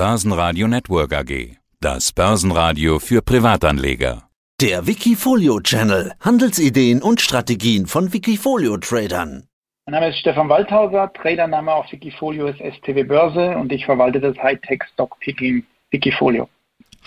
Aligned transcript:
Börsenradio 0.00 0.66
Network 0.66 1.12
AG. 1.12 1.58
Das 1.78 2.10
Börsenradio 2.14 2.98
für 3.00 3.20
Privatanleger. 3.20 4.22
Der 4.58 4.86
Wikifolio 4.86 5.60
Channel. 5.60 6.14
Handelsideen 6.20 7.02
und 7.02 7.20
Strategien 7.20 7.84
von 7.86 8.10
Wikifolio 8.10 8.78
Tradern. 8.78 9.44
Mein 9.84 10.00
Name 10.00 10.08
ist 10.08 10.20
Stefan 10.20 10.48
Waldhauser, 10.48 11.12
Tradername 11.12 11.74
auf 11.74 11.92
Wikifolio 11.92 12.46
ist 12.46 12.60
STW 12.60 13.02
Börse 13.02 13.58
und 13.58 13.70
ich 13.72 13.84
verwalte 13.84 14.20
das 14.20 14.38
Hightech 14.38 14.84
Stock 14.94 15.20
Picking 15.20 15.64
Wikifolio. 15.90 16.48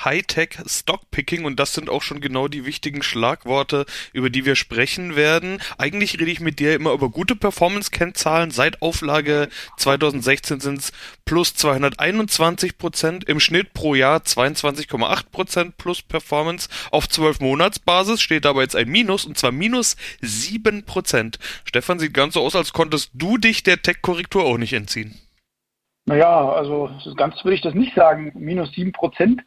Hightech 0.03 0.57
Stockpicking 0.65 1.45
und 1.45 1.59
das 1.59 1.73
sind 1.73 1.89
auch 1.89 2.01
schon 2.01 2.21
genau 2.21 2.47
die 2.47 2.65
wichtigen 2.65 3.03
Schlagworte, 3.03 3.85
über 4.11 4.29
die 4.29 4.45
wir 4.45 4.55
sprechen 4.55 5.15
werden. 5.15 5.59
Eigentlich 5.77 6.19
rede 6.19 6.31
ich 6.31 6.39
mit 6.39 6.59
dir 6.59 6.75
immer 6.75 6.91
über 6.91 7.09
gute 7.09 7.35
Performance-Kennzahlen. 7.35 8.51
Seit 8.51 8.81
Auflage 8.81 9.49
2016 9.77 10.59
sind 10.59 10.79
es 10.79 10.91
plus 11.25 11.55
221 11.55 12.77
Prozent, 12.77 13.23
im 13.29 13.39
Schnitt 13.39 13.73
pro 13.73 13.95
Jahr 13.95 14.19
22,8 14.19 15.23
Prozent 15.31 15.77
plus 15.77 16.01
Performance. 16.01 16.69
Auf 16.91 17.07
12 17.07 17.39
Monatsbasis 17.39 18.21
steht 18.21 18.45
aber 18.45 18.61
jetzt 18.61 18.75
ein 18.75 18.89
Minus 18.89 19.25
und 19.25 19.37
zwar 19.37 19.51
minus 19.51 19.95
7 20.21 20.83
Prozent. 20.85 21.39
Stefan, 21.65 21.99
sieht 21.99 22.13
ganz 22.13 22.33
so 22.33 22.41
aus, 22.41 22.55
als 22.55 22.73
konntest 22.73 23.11
du 23.13 23.37
dich 23.37 23.63
der 23.63 23.81
Tech-Korrektur 23.81 24.43
auch 24.43 24.57
nicht 24.57 24.73
entziehen. 24.73 25.19
Naja, 26.05 26.49
also 26.49 26.89
ganz 27.15 27.43
würde 27.43 27.55
ich 27.55 27.61
das 27.61 27.73
nicht 27.73 27.95
sagen. 27.95 28.31
Minus 28.35 28.71
7 28.73 28.91
Prozent 28.91 29.41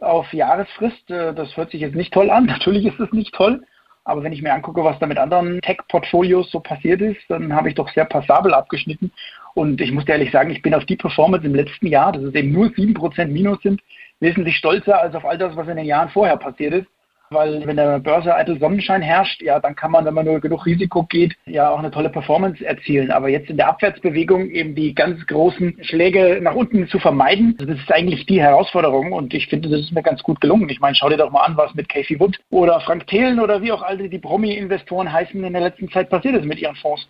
auf 0.00 0.32
Jahresfrist, 0.32 1.10
äh, 1.10 1.34
das 1.34 1.56
hört 1.56 1.70
sich 1.70 1.80
jetzt 1.80 1.94
nicht 1.94 2.12
toll 2.12 2.30
an. 2.30 2.46
Natürlich 2.46 2.86
ist 2.86 3.00
es 3.00 3.12
nicht 3.12 3.34
toll. 3.34 3.64
Aber 4.04 4.22
wenn 4.22 4.32
ich 4.32 4.40
mir 4.40 4.54
angucke, 4.54 4.84
was 4.84 4.98
da 5.00 5.06
mit 5.06 5.18
anderen 5.18 5.60
Tech-Portfolios 5.62 6.50
so 6.52 6.60
passiert 6.60 7.00
ist, 7.00 7.20
dann 7.28 7.52
habe 7.52 7.68
ich 7.68 7.74
doch 7.74 7.88
sehr 7.88 8.04
passabel 8.04 8.54
abgeschnitten. 8.54 9.10
Und 9.54 9.80
ich 9.80 9.90
muss 9.90 10.04
dir 10.04 10.12
ehrlich 10.12 10.30
sagen, 10.30 10.50
ich 10.50 10.62
bin 10.62 10.74
auf 10.74 10.84
die 10.84 10.96
Performance 10.96 11.44
im 11.44 11.56
letzten 11.56 11.88
Jahr, 11.88 12.12
dass 12.12 12.22
es 12.22 12.34
eben 12.34 12.52
nur 12.52 12.66
7% 12.66 13.26
Minus 13.26 13.60
sind, 13.62 13.80
wesentlich 14.20 14.56
stolzer 14.58 15.00
als 15.00 15.14
auf 15.16 15.24
all 15.24 15.38
das, 15.38 15.56
was 15.56 15.66
in 15.66 15.76
den 15.76 15.86
Jahren 15.86 16.10
vorher 16.10 16.36
passiert 16.36 16.74
ist. 16.74 16.86
Weil 17.30 17.66
wenn 17.66 17.76
der 17.76 17.98
Börse 17.98 18.34
eitel 18.34 18.58
Sonnenschein 18.58 19.02
herrscht, 19.02 19.42
ja, 19.42 19.58
dann 19.58 19.74
kann 19.74 19.90
man, 19.90 20.04
wenn 20.04 20.14
man 20.14 20.26
nur 20.26 20.40
genug 20.40 20.64
Risiko 20.64 21.02
geht, 21.04 21.36
ja 21.46 21.70
auch 21.70 21.78
eine 21.78 21.90
tolle 21.90 22.08
Performance 22.08 22.64
erzielen. 22.64 23.10
Aber 23.10 23.28
jetzt 23.28 23.50
in 23.50 23.56
der 23.56 23.68
Abwärtsbewegung 23.68 24.50
eben 24.50 24.74
die 24.74 24.94
ganz 24.94 25.26
großen 25.26 25.78
Schläge 25.82 26.38
nach 26.40 26.54
unten 26.54 26.88
zu 26.88 26.98
vermeiden, 26.98 27.56
das 27.58 27.78
ist 27.78 27.92
eigentlich 27.92 28.26
die 28.26 28.40
Herausforderung. 28.40 29.12
Und 29.12 29.34
ich 29.34 29.48
finde, 29.48 29.68
das 29.68 29.80
ist 29.80 29.92
mir 29.92 30.02
ganz 30.02 30.22
gut 30.22 30.40
gelungen. 30.40 30.68
Ich 30.68 30.80
meine, 30.80 30.94
schau 30.94 31.08
dir 31.08 31.16
doch 31.16 31.32
mal 31.32 31.44
an, 31.44 31.56
was 31.56 31.74
mit 31.74 31.88
Casey 31.88 32.18
Wood 32.20 32.38
oder 32.50 32.80
Frank 32.80 33.06
Thelen 33.06 33.40
oder 33.40 33.60
wie 33.62 33.72
auch 33.72 33.82
alle 33.82 34.08
die 34.08 34.18
Promi-Investoren 34.18 35.12
heißen 35.12 35.42
in 35.42 35.52
der 35.52 35.62
letzten 35.62 35.90
Zeit 35.90 36.10
passiert 36.10 36.36
ist 36.36 36.44
mit 36.44 36.60
ihren 36.60 36.76
Fonds. 36.76 37.08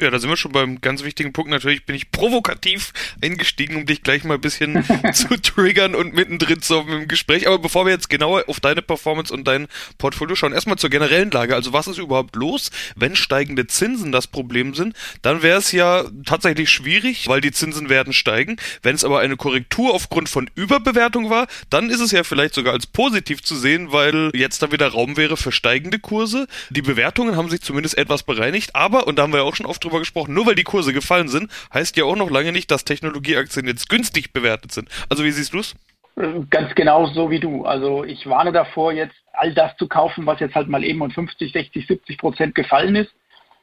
Ja, 0.00 0.10
da 0.10 0.18
sind 0.18 0.28
wir 0.28 0.36
schon 0.36 0.50
beim 0.50 0.80
ganz 0.80 1.04
wichtigen 1.04 1.32
Punkt. 1.32 1.50
Natürlich 1.50 1.86
bin 1.86 1.94
ich 1.94 2.10
provokativ 2.10 2.92
eingestiegen, 3.22 3.76
um 3.76 3.86
dich 3.86 4.02
gleich 4.02 4.24
mal 4.24 4.34
ein 4.34 4.40
bisschen 4.40 4.84
zu 5.14 5.40
triggern 5.40 5.94
und 5.94 6.14
mittendrin 6.14 6.60
zu 6.62 6.80
im 6.80 7.06
Gespräch. 7.06 7.46
Aber 7.46 7.60
bevor 7.60 7.86
wir 7.86 7.92
jetzt 7.92 8.10
genauer 8.10 8.44
auf 8.48 8.58
deine 8.58 8.82
Performance 8.82 9.32
und 9.32 9.46
dein 9.46 9.68
Portfolio 9.98 10.34
schauen, 10.34 10.52
erstmal 10.52 10.78
zur 10.78 10.90
generellen 10.90 11.30
Lage. 11.30 11.54
Also 11.54 11.72
was 11.72 11.86
ist 11.86 11.98
überhaupt 11.98 12.34
los, 12.34 12.72
wenn 12.96 13.14
steigende 13.14 13.68
Zinsen 13.68 14.10
das 14.10 14.26
Problem 14.26 14.74
sind? 14.74 14.96
Dann 15.22 15.42
wäre 15.42 15.58
es 15.58 15.70
ja 15.70 16.04
tatsächlich 16.26 16.70
schwierig, 16.70 17.28
weil 17.28 17.40
die 17.40 17.52
Zinsen 17.52 17.88
werden 17.88 18.12
steigen. 18.12 18.56
Wenn 18.82 18.96
es 18.96 19.04
aber 19.04 19.20
eine 19.20 19.36
Korrektur 19.36 19.94
aufgrund 19.94 20.28
von 20.28 20.50
Überbewertung 20.56 21.30
war, 21.30 21.46
dann 21.70 21.88
ist 21.88 22.00
es 22.00 22.10
ja 22.10 22.24
vielleicht 22.24 22.54
sogar 22.54 22.72
als 22.72 22.88
positiv 22.88 23.44
zu 23.44 23.54
sehen, 23.54 23.92
weil 23.92 24.32
jetzt 24.34 24.60
da 24.60 24.72
wieder 24.72 24.88
Raum 24.88 25.16
wäre 25.16 25.36
für 25.36 25.52
steigende 25.52 26.00
Kurse. 26.00 26.48
Die 26.70 26.82
Bewertungen 26.82 27.36
haben 27.36 27.48
sich 27.48 27.60
zumindest 27.60 27.96
etwas 27.96 28.24
bereinigt, 28.24 28.74
aber, 28.74 29.06
und 29.06 29.16
da 29.16 29.22
haben 29.22 29.32
wir 29.32 29.38
ja 29.38 29.44
auch 29.44 29.54
schon 29.54 29.66
oft 29.66 29.83
drüber 29.84 30.00
gesprochen, 30.00 30.34
nur 30.34 30.46
weil 30.46 30.54
die 30.54 30.64
Kurse 30.64 30.92
gefallen 30.92 31.28
sind, 31.28 31.50
heißt 31.72 31.96
ja 31.96 32.04
auch 32.04 32.16
noch 32.16 32.30
lange 32.30 32.52
nicht, 32.52 32.70
dass 32.70 32.84
Technologieaktien 32.84 33.66
jetzt 33.66 33.88
günstig 33.88 34.32
bewertet 34.32 34.72
sind. 34.72 34.88
Also 35.08 35.24
wie 35.24 35.30
siehst 35.30 35.52
du 35.54 35.60
es? 35.60 35.74
Ganz 36.50 36.74
genau 36.74 37.06
so 37.06 37.30
wie 37.30 37.40
du. 37.40 37.64
Also 37.64 38.04
ich 38.04 38.26
warne 38.26 38.52
davor, 38.52 38.92
jetzt 38.92 39.16
all 39.32 39.52
das 39.52 39.76
zu 39.76 39.88
kaufen, 39.88 40.26
was 40.26 40.40
jetzt 40.40 40.54
halt 40.54 40.68
mal 40.68 40.84
eben 40.84 41.00
um 41.00 41.10
50, 41.10 41.52
60, 41.52 41.86
70 41.86 42.18
Prozent 42.18 42.54
gefallen 42.54 42.94
ist. 42.94 43.10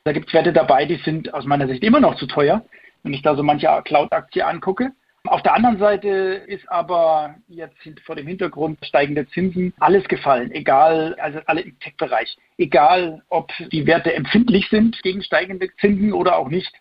Da 0.04 0.12
gibt 0.12 0.28
es 0.28 0.34
Werte 0.34 0.52
dabei, 0.52 0.86
die 0.86 0.98
sind 0.98 1.34
aus 1.34 1.46
meiner 1.46 1.68
Sicht 1.68 1.84
immer 1.84 2.00
noch 2.00 2.16
zu 2.16 2.26
teuer, 2.26 2.66
wenn 3.03 3.14
ich 3.14 3.22
da 3.22 3.36
so 3.36 3.44
manche 3.44 3.68
Cloud-Aktie 3.86 4.46
angucke. 4.46 4.92
Auf 5.28 5.44
der 5.44 5.54
anderen 5.54 5.78
Seite 5.78 6.09
ist 6.48 6.68
aber 6.70 7.36
jetzt 7.48 7.78
vor 8.06 8.16
dem 8.16 8.26
Hintergrund 8.26 8.84
steigender 8.84 9.28
Zinsen 9.28 9.74
alles 9.80 10.08
gefallen, 10.08 10.52
egal, 10.52 11.16
also 11.20 11.40
alle 11.46 11.62
im 11.62 11.80
Tech-Bereich, 11.80 12.38
egal 12.58 13.22
ob 13.30 13.52
die 13.72 13.86
Werte 13.86 14.14
empfindlich 14.14 14.68
sind 14.70 15.00
gegen 15.04 15.22
steigende 15.22 15.70
Zinsen 15.80 16.12
oder 16.14 16.38
auch 16.38 16.50
nicht. 16.50 16.74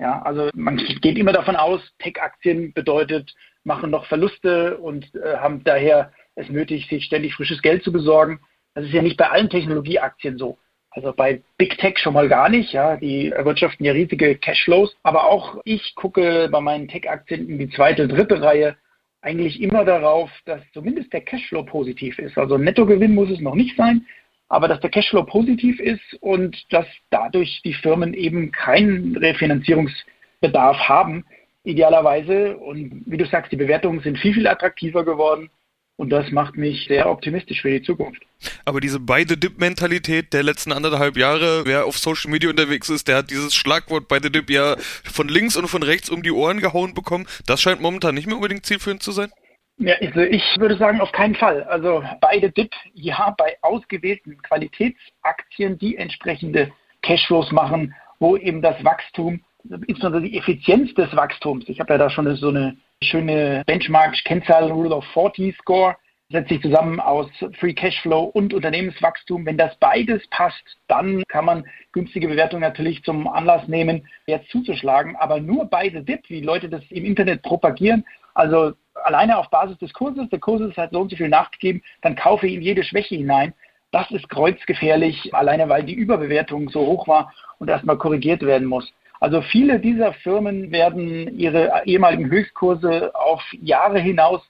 Ja, 0.00 0.20
also 0.22 0.50
man 0.54 0.76
geht 0.76 1.16
immer 1.16 1.32
davon 1.32 1.54
aus, 1.54 1.80
Tech-Aktien 2.00 2.72
bedeutet, 2.72 3.32
machen 3.62 3.90
noch 3.90 4.06
Verluste 4.06 4.76
und 4.78 5.14
äh, 5.14 5.36
haben 5.36 5.62
daher 5.62 6.12
es 6.34 6.48
nötig, 6.48 6.88
sich 6.88 7.04
ständig 7.04 7.34
frisches 7.36 7.62
Geld 7.62 7.84
zu 7.84 7.92
besorgen. 7.92 8.40
Das 8.74 8.84
ist 8.84 8.92
ja 8.92 9.02
nicht 9.02 9.16
bei 9.16 9.30
allen 9.30 9.48
Technologieaktien 9.48 10.36
so. 10.36 10.58
Also 10.94 11.12
bei 11.12 11.42
Big 11.58 11.76
Tech 11.78 11.98
schon 11.98 12.14
mal 12.14 12.28
gar 12.28 12.48
nicht, 12.48 12.72
ja, 12.72 12.96
die 12.96 13.30
erwirtschaften 13.30 13.84
ja 13.84 13.92
riesige 13.92 14.36
Cashflows. 14.36 14.96
Aber 15.02 15.28
auch 15.28 15.60
ich 15.64 15.94
gucke 15.96 16.48
bei 16.50 16.60
meinen 16.60 16.86
Tech-Aktien 16.86 17.48
in 17.48 17.58
die 17.58 17.68
zweite, 17.70 18.06
dritte 18.06 18.40
Reihe 18.40 18.76
eigentlich 19.20 19.60
immer 19.60 19.84
darauf, 19.84 20.30
dass 20.44 20.60
zumindest 20.72 21.12
der 21.12 21.22
Cashflow 21.22 21.64
positiv 21.64 22.18
ist. 22.18 22.38
Also 22.38 22.58
Nettogewinn 22.58 23.14
muss 23.14 23.30
es 23.30 23.40
noch 23.40 23.56
nicht 23.56 23.76
sein, 23.76 24.06
aber 24.48 24.68
dass 24.68 24.80
der 24.80 24.90
Cashflow 24.90 25.24
positiv 25.24 25.80
ist 25.80 26.14
und 26.20 26.72
dass 26.72 26.86
dadurch 27.10 27.60
die 27.64 27.74
Firmen 27.74 28.14
eben 28.14 28.52
keinen 28.52 29.16
Refinanzierungsbedarf 29.16 30.76
haben, 30.76 31.24
idealerweise. 31.64 32.56
Und 32.58 33.02
wie 33.06 33.16
du 33.16 33.26
sagst, 33.26 33.50
die 33.50 33.56
Bewertungen 33.56 34.00
sind 34.00 34.18
viel, 34.18 34.34
viel 34.34 34.46
attraktiver 34.46 35.04
geworden. 35.04 35.50
Und 35.96 36.10
das 36.10 36.30
macht 36.32 36.56
mich 36.56 36.86
sehr 36.88 37.08
optimistisch 37.08 37.62
für 37.62 37.70
die 37.70 37.82
Zukunft. 37.82 38.20
Aber 38.64 38.80
diese 38.80 38.98
beide 38.98 39.36
Dip-Mentalität 39.36 40.32
der 40.32 40.42
letzten 40.42 40.72
anderthalb 40.72 41.16
Jahre, 41.16 41.66
wer 41.66 41.84
auf 41.86 41.98
Social 41.98 42.30
Media 42.32 42.50
unterwegs 42.50 42.90
ist, 42.90 43.06
der 43.06 43.18
hat 43.18 43.30
dieses 43.30 43.54
Schlagwort 43.54 44.08
beide 44.08 44.30
Dip 44.30 44.50
ja 44.50 44.76
von 45.04 45.28
links 45.28 45.56
und 45.56 45.68
von 45.68 45.84
rechts 45.84 46.10
um 46.10 46.22
die 46.22 46.32
Ohren 46.32 46.58
gehauen 46.58 46.94
bekommen. 46.94 47.26
Das 47.46 47.60
scheint 47.60 47.80
momentan 47.80 48.14
nicht 48.16 48.26
mehr 48.26 48.36
unbedingt 48.36 48.66
zielführend 48.66 49.02
zu 49.02 49.12
sein. 49.12 49.30
Ja, 49.78 49.94
also 50.00 50.20
ich 50.20 50.42
würde 50.58 50.76
sagen, 50.76 51.00
auf 51.00 51.12
keinen 51.12 51.34
Fall. 51.34 51.62
Also 51.64 52.02
beide 52.20 52.50
Dip, 52.50 52.72
ja, 52.92 53.34
bei 53.36 53.56
ausgewählten 53.62 54.40
Qualitätsaktien, 54.42 55.78
die 55.78 55.96
entsprechende 55.96 56.72
Cashflows 57.02 57.52
machen, 57.52 57.94
wo 58.18 58.36
eben 58.36 58.62
das 58.62 58.82
Wachstum, 58.84 59.44
insbesondere 59.86 60.22
die 60.22 60.38
Effizienz 60.38 60.92
des 60.94 61.14
Wachstums, 61.14 61.68
ich 61.68 61.80
habe 61.80 61.92
ja 61.94 61.98
da 61.98 62.10
schon 62.10 62.34
so 62.36 62.48
eine 62.48 62.76
schöne 63.04 63.62
Benchmark-Kennzahl 63.66 64.70
Rule 64.70 64.94
of 64.94 65.04
40 65.12 65.56
Score 65.58 65.96
setzt 66.30 66.48
sich 66.48 66.62
zusammen 66.62 67.00
aus 67.00 67.28
Free 67.60 67.74
Cashflow 67.74 68.24
und 68.24 68.54
Unternehmenswachstum. 68.54 69.46
Wenn 69.46 69.58
das 69.58 69.76
beides 69.78 70.26
passt, 70.30 70.78
dann 70.88 71.22
kann 71.28 71.44
man 71.44 71.64
günstige 71.92 72.28
Bewertungen 72.28 72.62
natürlich 72.62 73.02
zum 73.04 73.28
Anlass 73.28 73.68
nehmen, 73.68 74.08
jetzt 74.26 74.50
zuzuschlagen. 74.50 75.16
Aber 75.16 75.40
nur 75.40 75.66
beide 75.66 76.02
Dip, 76.02 76.28
wie 76.28 76.40
Leute 76.40 76.68
das 76.68 76.82
im 76.90 77.04
Internet 77.04 77.42
propagieren, 77.42 78.04
also 78.34 78.72
alleine 79.04 79.38
auf 79.38 79.50
Basis 79.50 79.78
des 79.78 79.92
Kurses, 79.92 80.28
der 80.30 80.40
Kurs 80.40 80.60
ist 80.62 80.76
halt 80.76 80.92
so 80.92 81.00
und 81.00 81.10
so 81.10 81.16
viel 81.16 81.28
nachgegeben, 81.28 81.82
dann 82.02 82.16
kaufe 82.16 82.46
ich 82.46 82.54
in 82.54 82.62
jede 82.62 82.84
Schwäche 82.84 83.14
hinein. 83.14 83.54
Das 83.92 84.10
ist 84.10 84.28
kreuzgefährlich, 84.28 85.32
alleine 85.34 85.68
weil 85.68 85.84
die 85.84 85.94
Überbewertung 85.94 86.68
so 86.68 86.80
hoch 86.80 87.06
war 87.06 87.32
und 87.58 87.68
erstmal 87.68 87.98
korrigiert 87.98 88.42
werden 88.42 88.66
muss. 88.66 88.92
Also 89.24 89.40
viele 89.40 89.80
dieser 89.80 90.12
Firmen 90.12 90.70
werden 90.70 91.38
ihre 91.38 91.80
ehemaligen 91.86 92.28
Höchstkurse 92.28 93.10
auf 93.14 93.40
Jahre 93.58 93.98
hinaus 93.98 94.42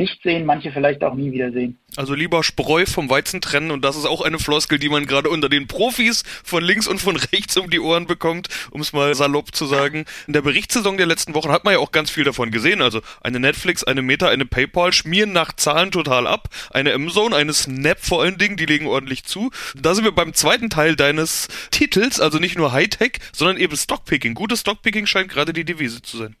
nicht 0.00 0.22
sehen, 0.22 0.46
manche 0.46 0.72
vielleicht 0.72 1.04
auch 1.04 1.14
nie 1.14 1.30
wieder 1.30 1.52
sehen. 1.52 1.78
Also 1.96 2.14
lieber 2.14 2.42
Spreu 2.42 2.86
vom 2.86 3.10
Weizen 3.10 3.40
trennen 3.40 3.70
und 3.70 3.84
das 3.84 3.96
ist 3.96 4.06
auch 4.06 4.22
eine 4.22 4.38
Floskel, 4.38 4.78
die 4.78 4.88
man 4.88 5.06
gerade 5.06 5.28
unter 5.28 5.48
den 5.48 5.66
Profis 5.66 6.22
von 6.42 6.64
links 6.64 6.88
und 6.88 7.00
von 7.00 7.16
rechts 7.16 7.56
um 7.56 7.68
die 7.68 7.80
Ohren 7.80 8.06
bekommt, 8.06 8.48
um 8.70 8.80
es 8.80 8.92
mal 8.92 9.14
salopp 9.14 9.54
zu 9.54 9.66
sagen. 9.66 10.06
In 10.26 10.32
der 10.32 10.42
Berichtssaison 10.42 10.96
der 10.96 11.06
letzten 11.06 11.34
Wochen 11.34 11.50
hat 11.50 11.64
man 11.64 11.74
ja 11.74 11.80
auch 11.80 11.92
ganz 11.92 12.10
viel 12.10 12.24
davon 12.24 12.50
gesehen. 12.50 12.80
Also 12.80 13.02
eine 13.20 13.40
Netflix, 13.40 13.84
eine 13.84 14.02
Meta, 14.02 14.28
eine 14.28 14.46
PayPal 14.46 14.92
schmieren 14.92 15.32
nach 15.32 15.54
Zahlen 15.54 15.90
total 15.90 16.26
ab. 16.26 16.48
Eine 16.70 16.94
Amazon, 16.94 17.34
eine 17.34 17.52
Snap 17.52 18.00
vor 18.00 18.22
allen 18.22 18.38
Dingen, 18.38 18.56
die 18.56 18.66
legen 18.66 18.86
ordentlich 18.86 19.24
zu. 19.24 19.50
Da 19.76 19.94
sind 19.94 20.04
wir 20.04 20.12
beim 20.12 20.32
zweiten 20.32 20.70
Teil 20.70 20.96
deines 20.96 21.48
Titels, 21.70 22.20
also 22.20 22.38
nicht 22.38 22.56
nur 22.56 22.72
Hightech, 22.72 23.18
sondern 23.32 23.58
eben 23.58 23.76
Stockpicking. 23.76 24.34
Gutes 24.34 24.60
Stockpicking 24.60 25.06
scheint 25.06 25.28
gerade 25.28 25.52
die 25.52 25.64
Devise 25.64 26.00
zu 26.00 26.16
sein. 26.16 26.36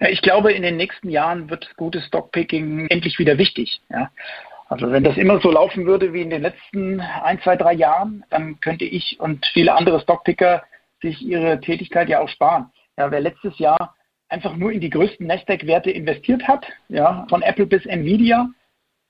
Ja, 0.00 0.08
ich 0.08 0.22
glaube, 0.22 0.52
in 0.52 0.62
den 0.62 0.76
nächsten 0.76 1.10
Jahren 1.10 1.50
wird 1.50 1.76
gutes 1.76 2.06
Stockpicking 2.06 2.86
endlich 2.88 3.18
wieder 3.18 3.38
wichtig. 3.38 3.80
Ja. 3.90 4.10
Also 4.68 4.90
wenn 4.90 5.04
das 5.04 5.16
immer 5.16 5.40
so 5.40 5.50
laufen 5.50 5.84
würde 5.84 6.12
wie 6.12 6.22
in 6.22 6.30
den 6.30 6.42
letzten 6.42 7.00
ein, 7.00 7.40
zwei, 7.42 7.56
drei 7.56 7.74
Jahren, 7.74 8.24
dann 8.30 8.60
könnte 8.60 8.84
ich 8.84 9.18
und 9.20 9.44
viele 9.52 9.74
andere 9.74 10.00
Stockpicker 10.00 10.62
sich 11.02 11.20
ihre 11.22 11.60
Tätigkeit 11.60 12.08
ja 12.08 12.20
auch 12.20 12.28
sparen. 12.28 12.70
Ja, 12.96 13.10
wer 13.10 13.20
letztes 13.20 13.58
Jahr 13.58 13.94
einfach 14.28 14.56
nur 14.56 14.70
in 14.70 14.80
die 14.80 14.90
größten 14.90 15.26
Nasdaq-Werte 15.26 15.90
investiert 15.90 16.46
hat, 16.46 16.64
ja, 16.88 17.26
von 17.28 17.42
Apple 17.42 17.66
bis 17.66 17.84
Nvidia, 17.84 18.48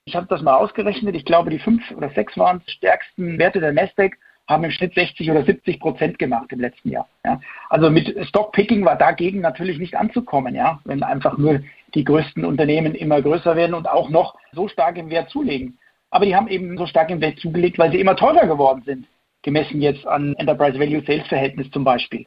ich 0.05 0.15
habe 0.15 0.25
das 0.27 0.41
mal 0.41 0.55
ausgerechnet, 0.55 1.15
ich 1.15 1.25
glaube, 1.25 1.51
die 1.51 1.59
fünf 1.59 1.91
oder 1.91 2.09
sechs 2.09 2.35
waren 2.37 2.63
stärksten 2.65 3.37
Werte 3.37 3.59
der 3.59 3.71
Nasdaq 3.71 4.17
haben 4.47 4.63
im 4.63 4.71
Schnitt 4.71 4.93
60 4.93 5.29
oder 5.31 5.43
70 5.43 5.79
Prozent 5.79 6.19
gemacht 6.19 6.51
im 6.51 6.59
letzten 6.59 6.89
Jahr. 6.89 7.07
Ja. 7.23 7.39
Also 7.69 7.89
mit 7.89 8.15
Stockpicking 8.27 8.83
war 8.83 8.97
dagegen 8.97 9.41
natürlich 9.41 9.79
nicht 9.79 9.95
anzukommen, 9.95 10.55
ja, 10.55 10.79
wenn 10.83 11.03
einfach 11.03 11.37
nur 11.37 11.61
die 11.93 12.03
größten 12.03 12.45
Unternehmen 12.45 12.95
immer 12.95 13.21
größer 13.21 13.55
werden 13.55 13.73
und 13.73 13.87
auch 13.87 14.09
noch 14.09 14.35
so 14.51 14.67
stark 14.67 14.97
im 14.97 15.09
Wert 15.09 15.29
zulegen. 15.29 15.77
Aber 16.09 16.25
die 16.25 16.35
haben 16.35 16.47
eben 16.47 16.77
so 16.77 16.85
stark 16.85 17.09
im 17.09 17.21
Wert 17.21 17.39
zugelegt, 17.39 17.79
weil 17.79 17.91
sie 17.91 17.99
immer 17.99 18.15
teurer 18.15 18.47
geworden 18.47 18.81
sind, 18.85 19.07
gemessen 19.43 19.81
jetzt 19.81 20.05
an 20.05 20.35
Enterprise 20.37 20.77
Value 20.79 21.03
Sales 21.05 21.27
Verhältnis 21.27 21.71
zum 21.71 21.83
Beispiel 21.83 22.25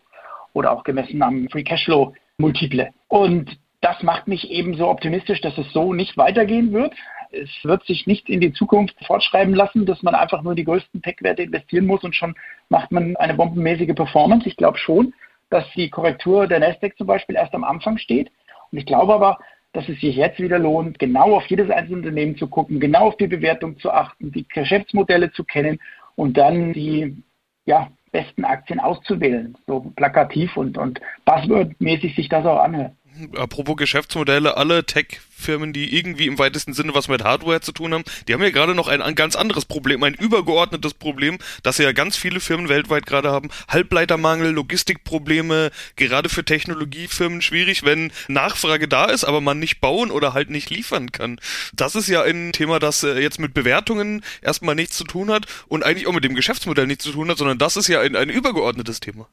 oder 0.55 0.73
auch 0.73 0.85
gemessen 0.85 1.23
am 1.23 1.49
Free 1.51 1.65
Cashflow 1.65 2.15
Multiple. 2.39 2.91
Und 3.09 3.59
das 3.81 4.03
macht 4.03 4.29
mich 4.29 4.51
eben 4.51 4.75
so 4.77 4.89
optimistisch, 4.89 5.43
dass 5.43 5.59
es 5.59 5.71
so 5.73 5.93
nicht 5.93 6.17
weitergehen 6.17 6.73
wird. 6.73 6.95
Es 7.43 7.51
wird 7.65 7.85
sich 7.85 8.07
nicht 8.07 8.29
in 8.29 8.41
die 8.41 8.53
Zukunft 8.53 8.95
fortschreiben 9.07 9.55
lassen, 9.55 9.87
dass 9.87 10.03
man 10.03 10.15
einfach 10.15 10.43
nur 10.43 10.55
die 10.55 10.65
größten 10.65 11.03
Tech-Werte 11.03 11.43
investieren 11.43 11.87
muss 11.87 12.05
und 12.05 12.15
schon 12.15 12.35
macht 12.69 12.93
man 12.93 13.17
eine 13.17 13.35
bombenmäßige 13.35 13.95
Performance. 13.95 14.49
Ich 14.49 14.57
glaube 14.57 14.79
schon, 14.79 15.15
dass 15.51 15.65
die 15.73 15.91
Korrektur 15.91 16.47
der 16.47 16.61
Nasdaq 16.61 16.97
zum 16.97 17.07
Beispiel 17.07 17.37
erst 17.37 17.55
am 17.55 17.65
Anfang 17.65 17.99
steht. 17.99 18.31
Und 18.71 18.79
ich 18.79 18.87
glaube 18.87 19.15
aber, 19.15 19.39
dass 19.73 19.89
es 19.89 20.01
sich 20.01 20.17
jetzt 20.17 20.39
wieder 20.39 20.59
lohnt, 20.59 20.99
genau 20.99 21.37
auf 21.37 21.47
jedes 21.47 21.71
einzelne 21.71 21.99
Unternehmen 21.99 22.37
zu 22.37 22.47
gucken, 22.47 22.81
genau 22.81 23.09
auf 23.09 23.17
die 23.17 23.27
Bewertung 23.27 23.79
zu 23.79 23.91
achten, 23.91 24.33
die 24.33 24.47
Geschäftsmodelle 24.49 25.33
zu 25.33 25.45
kennen 25.45 25.81
und 26.15 26.37
dann 26.37 26.73
die 26.73 27.23
ja, 27.67 27.89
besten 28.13 28.45
Aktien 28.45 28.79
auszuwählen. 28.79 29.57
So 29.67 29.93
plakativ 29.97 30.57
und, 30.57 30.79
und 30.79 31.01
buzzword-mäßig 31.27 32.15
sich 32.15 32.29
das 32.29 32.47
auch 32.47 32.61
anhört. 32.61 32.93
Apropos 33.37 33.77
Geschäftsmodelle, 33.77 34.57
alle 34.57 34.85
Tech-Firmen, 34.85 35.73
die 35.73 35.97
irgendwie 35.97 36.27
im 36.27 36.39
weitesten 36.39 36.73
Sinne 36.73 36.95
was 36.95 37.09
mit 37.09 37.23
Hardware 37.23 37.61
zu 37.61 37.71
tun 37.71 37.95
haben, 37.95 38.05
die 38.27 38.35
haben 38.35 38.43
ja 38.43 38.51
gerade 38.51 38.75
noch 38.75 38.89
ein, 38.89 39.03
ein, 39.03 39.15
ganz 39.15 39.37
anderes 39.37 39.67
Problem, 39.67 40.03
ein 40.03 40.15
übergeordnetes 40.15 40.95
Problem, 40.95 41.39
das 41.63 41.79
ja 41.79 41.93
ganz 41.93 42.17
viele 42.17 42.41
Firmen 42.41 42.69
weltweit 42.69 43.07
gerade 43.07 43.31
haben. 43.31 43.51
Halbleitermangel, 43.69 44.51
Logistikprobleme, 44.51 45.71
gerade 45.95 46.29
für 46.29 46.45
Technologiefirmen 46.45 47.41
schwierig, 47.41 47.85
wenn 47.85 48.11
Nachfrage 48.27 48.89
da 48.89 49.05
ist, 49.05 49.25
aber 49.25 49.41
man 49.41 49.61
nicht 49.61 49.81
bauen 49.81 50.11
oder 50.11 50.33
halt 50.33 50.51
nicht 50.51 50.71
liefern 50.71 51.13
kann. 51.13 51.39
Das 51.73 51.95
ist 51.95 52.09
ja 52.09 52.23
ein 52.23 52.53
Thema, 52.53 52.81
das 52.81 53.05
äh, 53.05 53.21
jetzt 53.21 53.39
mit 53.39 53.55
Bewertungen 53.55 54.25
erstmal 54.43 54.75
nichts 54.75 54.97
zu 54.97 55.05
tun 55.05 55.31
hat 55.31 55.47
und 55.69 55.85
eigentlich 55.85 56.09
auch 56.09 56.13
mit 56.13 56.25
dem 56.25 56.35
Geschäftsmodell 56.35 56.89
nichts 56.89 57.05
zu 57.05 57.13
tun 57.13 57.31
hat, 57.31 57.39
sondern 57.39 57.59
das 57.59 57.77
ist 57.77 57.87
ja 57.87 58.01
ein, 58.01 58.17
ein 58.17 58.29
übergeordnetes 58.29 58.99
Thema. 58.99 59.29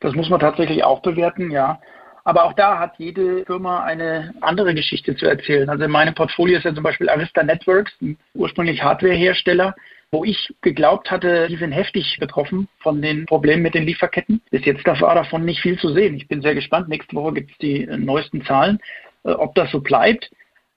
Das 0.00 0.14
muss 0.14 0.30
man 0.30 0.40
tatsächlich 0.40 0.82
auch 0.82 1.02
bewerten, 1.02 1.50
ja. 1.50 1.80
Aber 2.24 2.44
auch 2.44 2.52
da 2.52 2.78
hat 2.78 2.94
jede 2.98 3.44
Firma 3.44 3.82
eine 3.82 4.34
andere 4.40 4.74
Geschichte 4.74 5.16
zu 5.16 5.26
erzählen. 5.26 5.68
Also 5.68 5.84
in 5.84 5.90
meinem 5.90 6.14
Portfolio 6.14 6.58
ist 6.58 6.64
ja 6.64 6.74
zum 6.74 6.82
Beispiel 6.82 7.08
Arista 7.08 7.42
Networks, 7.42 7.92
ein 8.00 8.18
ursprünglich 8.34 8.82
Hardwarehersteller, 8.82 9.74
wo 10.12 10.24
ich 10.24 10.54
geglaubt 10.60 11.10
hatte, 11.10 11.46
die 11.48 11.56
sind 11.56 11.72
heftig 11.72 12.18
betroffen 12.18 12.68
von 12.80 13.00
den 13.00 13.26
Problemen 13.26 13.62
mit 13.62 13.74
den 13.74 13.84
Lieferketten. 13.84 14.42
Bis 14.50 14.64
jetzt 14.64 14.84
war 14.84 15.14
davon 15.14 15.44
nicht 15.44 15.60
viel 15.60 15.78
zu 15.78 15.92
sehen. 15.92 16.16
Ich 16.16 16.28
bin 16.28 16.42
sehr 16.42 16.54
gespannt. 16.54 16.88
Nächste 16.88 17.14
Woche 17.14 17.34
gibt 17.34 17.52
es 17.52 17.58
die 17.58 17.86
neuesten 17.86 18.44
Zahlen, 18.44 18.80
äh, 19.24 19.30
ob 19.30 19.54
das 19.54 19.70
so 19.70 19.80
bleibt. 19.80 20.30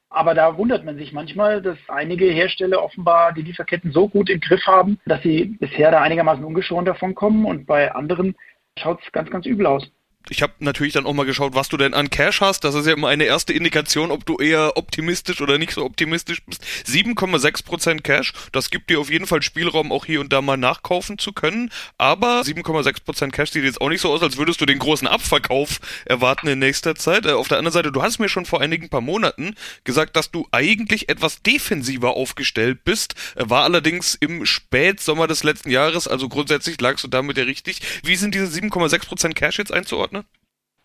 Aber 0.10 0.36
da 0.36 0.58
wundert 0.58 0.86
man 0.86 0.98
sich 0.98 1.12
manchmal, 1.12 1.64
dass 1.64 1.78
einige 1.88 2.26
Hersteller 2.26 2.84
offenbar 2.84 3.34
die 3.34 3.42
Lieferketten 3.42 3.92
so 3.92 4.08
gut 4.08 4.30
im 4.30 4.40
Griff 4.40 4.64
haben, 4.68 5.00
dass 5.08 5.24
sie 5.24 5.58
bisher 5.60 5.90
da 5.90 6.02
einigermaßen 6.02 6.44
ungeschoren 6.44 6.86
davon 6.86 7.16
kommen 7.16 7.46
und 7.46 7.66
bei 7.66 7.92
anderen 7.92 8.36
schaut 8.78 9.02
es 9.04 9.12
ganz, 9.12 9.32
ganz 9.32 9.48
übel 9.48 9.66
aus 9.66 9.92
ich 10.30 10.42
habe 10.42 10.54
natürlich 10.60 10.94
dann 10.94 11.06
auch 11.06 11.14
mal 11.14 11.26
geschaut, 11.26 11.54
was 11.54 11.68
du 11.68 11.76
denn 11.76 11.94
an 11.94 12.10
Cash 12.10 12.40
hast. 12.40 12.64
Das 12.64 12.76
ist 12.76 12.88
ja 12.88 12.94
immer 12.94 13.10
eine 13.10 13.26
erste 13.26 13.52
Indikation, 13.52 14.10
ob 14.10 14.26
du 14.26 14.38
eher 14.38 14.78
optimistisch 14.78 15.42
oder 15.42 15.58
nicht 15.58 15.74
so 15.74 15.84
optimistisch 15.84 16.42
bist. 16.46 16.64
7,6% 16.88 18.02
Cash, 18.02 18.32
das 18.54 18.70
gibt 18.70 18.90
dir 18.90 19.02
auf 19.02 19.12
jeden 19.12 19.28
Fall 19.28 19.42
Spielraum, 19.42 19.92
auch 19.92 20.06
hier 20.06 20.22
und 20.22 20.32
da 20.32 20.42
mal 20.42 20.56
nachkaufen 20.56 21.18
zu 21.18 21.34
können. 21.34 21.72
Aber 21.98 22.42
7,6% 22.42 23.32
Cash 23.32 23.52
sieht 23.52 23.66
jetzt 23.66 23.82
auch 23.82 23.90
nicht 23.90 24.00
so 24.00 24.12
aus, 24.12 24.24
als 24.24 24.38
würdest 24.38 24.62
du 24.62 24.66
den 24.66 24.80
großen 24.80 25.08
Abverkauf 25.08 25.80
erwarten 26.06 26.48
in 26.48 26.60
nächster 26.60 26.96
Zeit. 26.96 27.26
Äh, 27.26 27.32
auf 27.32 27.50
der 27.50 27.58
anderen 27.58 27.74
Seite, 27.74 27.92
du 27.92 28.02
hast 28.02 28.20
mir 28.20 28.30
schon 28.30 28.46
vor 28.46 28.62
einigen 28.62 28.88
paar 28.88 29.02
Monaten 29.02 29.56
gesagt, 29.84 30.16
dass 30.16 30.32
du 30.32 30.48
eigentlich 30.52 31.10
etwas 31.10 31.42
defensiver 31.42 32.12
aufgestellt 32.12 32.86
bist. 32.86 33.16
Äh, 33.36 33.50
war 33.50 33.64
allerdings 33.64 34.16
im 34.16 34.46
Spätsommer 34.46 35.28
des 35.28 35.44
letzten 35.44 35.70
Jahres, 35.70 36.08
also 36.08 36.30
grundsätzlich 36.30 36.80
lagst 36.80 37.04
du 37.04 37.10
damit 37.10 37.38
ja 37.38 37.44
richtig. 37.44 37.82
Wie 38.04 38.16
sind 38.16 38.34
diese 38.34 38.46
7,6% 38.46 39.34
Cash 39.34 39.58
jetzt 39.58 39.74
einzuordnen? 39.74 40.13
Einordne? 40.14 40.26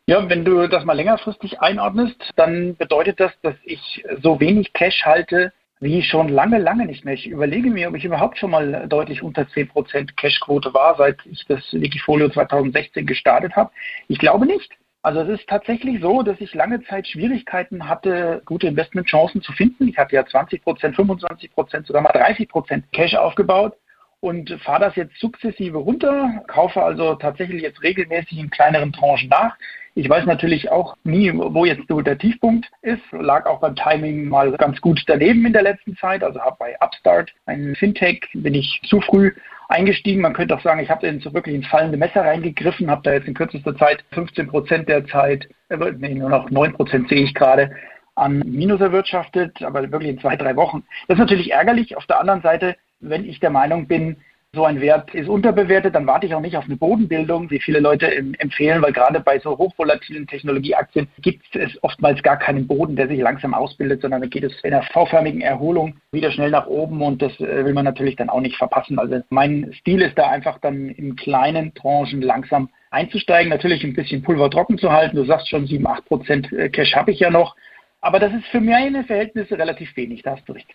Ja, 0.07 0.29
wenn 0.29 0.45
du 0.45 0.67
das 0.69 0.85
mal 0.85 0.95
längerfristig 0.95 1.61
einordnest, 1.61 2.33
dann 2.37 2.77
bedeutet 2.77 3.21
das, 3.21 3.33
dass 3.43 3.57
ich 3.65 4.05
so 4.23 4.41
wenig 4.41 4.73
Cash 4.73 5.05
halte 5.05 5.53
wie 5.81 6.03
schon 6.03 6.29
lange, 6.29 6.59
lange 6.59 6.87
nicht 6.87 7.05
mehr. 7.05 7.15
Ich 7.15 7.29
überlege 7.29 7.71
mir, 7.71 7.89
ob 7.89 7.95
ich 7.95 8.05
überhaupt 8.05 8.39
schon 8.39 8.51
mal 8.51 8.89
deutlich 8.89 9.23
unter 9.23 9.43
10% 9.43 10.17
Cashquote 10.17 10.75
war, 10.75 10.97
seit 10.97 11.19
ich 11.27 11.45
das 11.47 11.63
Wikifolio 11.73 12.29
2016 12.31 13.07
gestartet 13.07 13.55
habe. 13.55 13.71
Ich 14.09 14.19
glaube 14.19 14.47
nicht. 14.47 14.73
Also 15.03 15.21
es 15.21 15.41
ist 15.41 15.49
tatsächlich 15.49 16.01
so, 16.01 16.23
dass 16.23 16.41
ich 16.41 16.53
lange 16.55 16.83
Zeit 16.83 17.07
Schwierigkeiten 17.07 17.89
hatte, 17.89 18.43
gute 18.45 18.67
Investmentchancen 18.67 19.41
zu 19.41 19.53
finden. 19.53 19.87
Ich 19.87 19.97
hatte 19.99 20.17
ja 20.17 20.23
20% 20.23 20.65
25% 20.65 21.87
sogar 21.87 22.03
mal 22.03 22.11
30% 22.11 22.83
Cash 22.93 23.15
aufgebaut 23.15 23.77
und 24.21 24.51
fahre 24.63 24.81
das 24.81 24.97
jetzt 24.97 25.19
sukzessive 25.19 25.79
runter, 25.79 26.43
kaufe 26.49 26.83
also 26.83 27.15
tatsächlich 27.15 27.63
jetzt 27.63 27.83
regelmäßig 27.83 28.39
in 28.39 28.51
kleineren 28.51 28.93
Tranchen 28.93 29.29
nach. 29.29 29.57
Ich 29.95 30.09
weiß 30.09 30.27
natürlich 30.27 30.71
auch 30.71 30.97
nie, 31.03 31.33
wo 31.35 31.65
jetzt 31.65 31.89
so 31.89 32.01
der 32.01 32.19
Tiefpunkt 32.19 32.71
ist. 32.83 33.03
Lag 33.11 33.47
auch 33.47 33.61
beim 33.61 33.75
Timing 33.75 34.29
mal 34.29 34.53
ganz 34.53 34.81
gut 34.81 35.03
daneben 35.07 35.45
in 35.45 35.53
der 35.53 35.63
letzten 35.63 35.97
Zeit. 35.97 36.23
Also 36.23 36.41
habe 36.41 36.57
bei 36.59 36.77
Upstart, 36.81 37.33
ein 37.47 37.75
Fintech, 37.75 38.29
bin 38.33 38.55
ich 38.55 38.81
zu 38.87 39.01
früh 39.01 39.33
eingestiegen. 39.69 40.23
Man 40.23 40.35
könnte 40.35 40.55
auch 40.55 40.63
sagen, 40.63 40.81
ich 40.81 40.91
habe 40.91 41.07
in 41.07 41.21
so 41.21 41.35
wirklich 41.35 41.57
ins 41.57 41.67
fallende 41.67 41.97
Messer 41.97 42.21
reingegriffen, 42.21 42.91
habe 42.91 43.03
da 43.03 43.13
jetzt 43.13 43.27
in 43.27 43.35
kürzester 43.35 43.77
Zeit 43.77 44.05
15 44.13 44.47
Prozent 44.47 44.89
der 44.89 45.05
Zeit, 45.07 45.49
äh, 45.69 45.77
nee, 45.99 46.15
nur 46.15 46.31
noch 46.31 46.49
9 46.49 46.75
Prozent 46.75 47.09
sehe 47.09 47.25
ich 47.25 47.35
gerade, 47.35 47.75
an 48.15 48.39
Minus 48.47 48.81
erwirtschaftet, 48.81 49.63
aber 49.63 49.91
wirklich 49.91 50.11
in 50.11 50.21
zwei, 50.21 50.37
drei 50.37 50.57
Wochen. 50.57 50.85
Das 51.07 51.17
ist 51.17 51.21
natürlich 51.21 51.53
ärgerlich. 51.53 51.97
Auf 51.97 52.07
der 52.07 52.21
anderen 52.21 52.43
Seite 52.43 52.77
wenn 53.01 53.25
ich 53.25 53.41
der 53.41 53.51
Meinung 53.51 53.87
bin, 53.87 54.17
so 54.55 54.65
ein 54.65 54.81
Wert 54.81 55.15
ist 55.15 55.29
unterbewertet, 55.29 55.95
dann 55.95 56.07
warte 56.07 56.27
ich 56.27 56.35
auch 56.35 56.41
nicht 56.41 56.57
auf 56.57 56.65
eine 56.65 56.77
Bodenbildung, 56.77 57.51
wie 57.51 57.61
viele 57.61 57.81
Leute 57.81 58.11
empfehlen, 58.39 58.81
weil 58.81 58.95
gerade 58.95 59.21
bei 59.21 59.39
so 59.41 59.59
hochvolatilen 59.59 60.27
Technologieaktien 60.27 61.09
gibt 61.21 61.55
es 61.55 61.83
oftmals 61.83 62.23
gar 62.23 62.39
keinen 62.39 62.67
Boden, 62.67 62.97
der 62.97 63.09
sich 63.09 63.21
langsam 63.21 63.53
ausbildet, 63.53 64.01
sondern 64.01 64.23
da 64.23 64.27
geht 64.27 64.45
es 64.45 64.55
in 64.63 64.73
einer 64.73 64.85
V-förmigen 64.85 65.43
Erholung 65.43 65.97
wieder 66.13 66.33
schnell 66.33 66.51
nach 66.51 66.67
oben 66.67 67.03
und 67.03 67.21
das 67.21 67.39
äh, 67.41 67.65
will 67.65 67.75
man 67.75 67.85
natürlich 67.85 68.17
dann 68.17 68.31
auch 68.31 68.41
nicht 68.41 68.57
verpassen. 68.57 68.99
Also 68.99 69.21
mein 69.29 69.71
Stil 69.75 70.01
ist 70.01 70.17
da 70.17 70.31
einfach 70.31 70.59
dann 70.61 70.89
in 70.89 71.15
kleinen 71.15 71.75
Tranchen 71.75 72.23
langsam 72.23 72.71
einzusteigen, 72.91 73.51
natürlich 73.51 73.85
ein 73.85 73.95
bisschen 73.95 74.23
Pulver 74.23 74.49
trocken 74.51 74.79
zu 74.79 74.91
halten. 74.91 75.17
Du 75.17 75.25
sagst 75.27 75.51
schon, 75.51 75.67
7, 75.67 75.87
8 75.87 76.07
Prozent 76.07 76.53
äh, 76.53 76.71
Cash 76.71 76.95
habe 76.95 77.11
ich 77.11 77.21
ja 77.21 77.29
noch, 77.29 77.55
aber 78.01 78.19
das 78.19 78.33
ist 78.33 78.47
für 78.47 78.61
meine 78.61 79.05
Verhältnisse 79.05 79.59
relativ 79.59 79.95
wenig, 79.95 80.23
da 80.23 80.37
hast 80.37 80.49
du 80.49 80.55
recht 80.55 80.69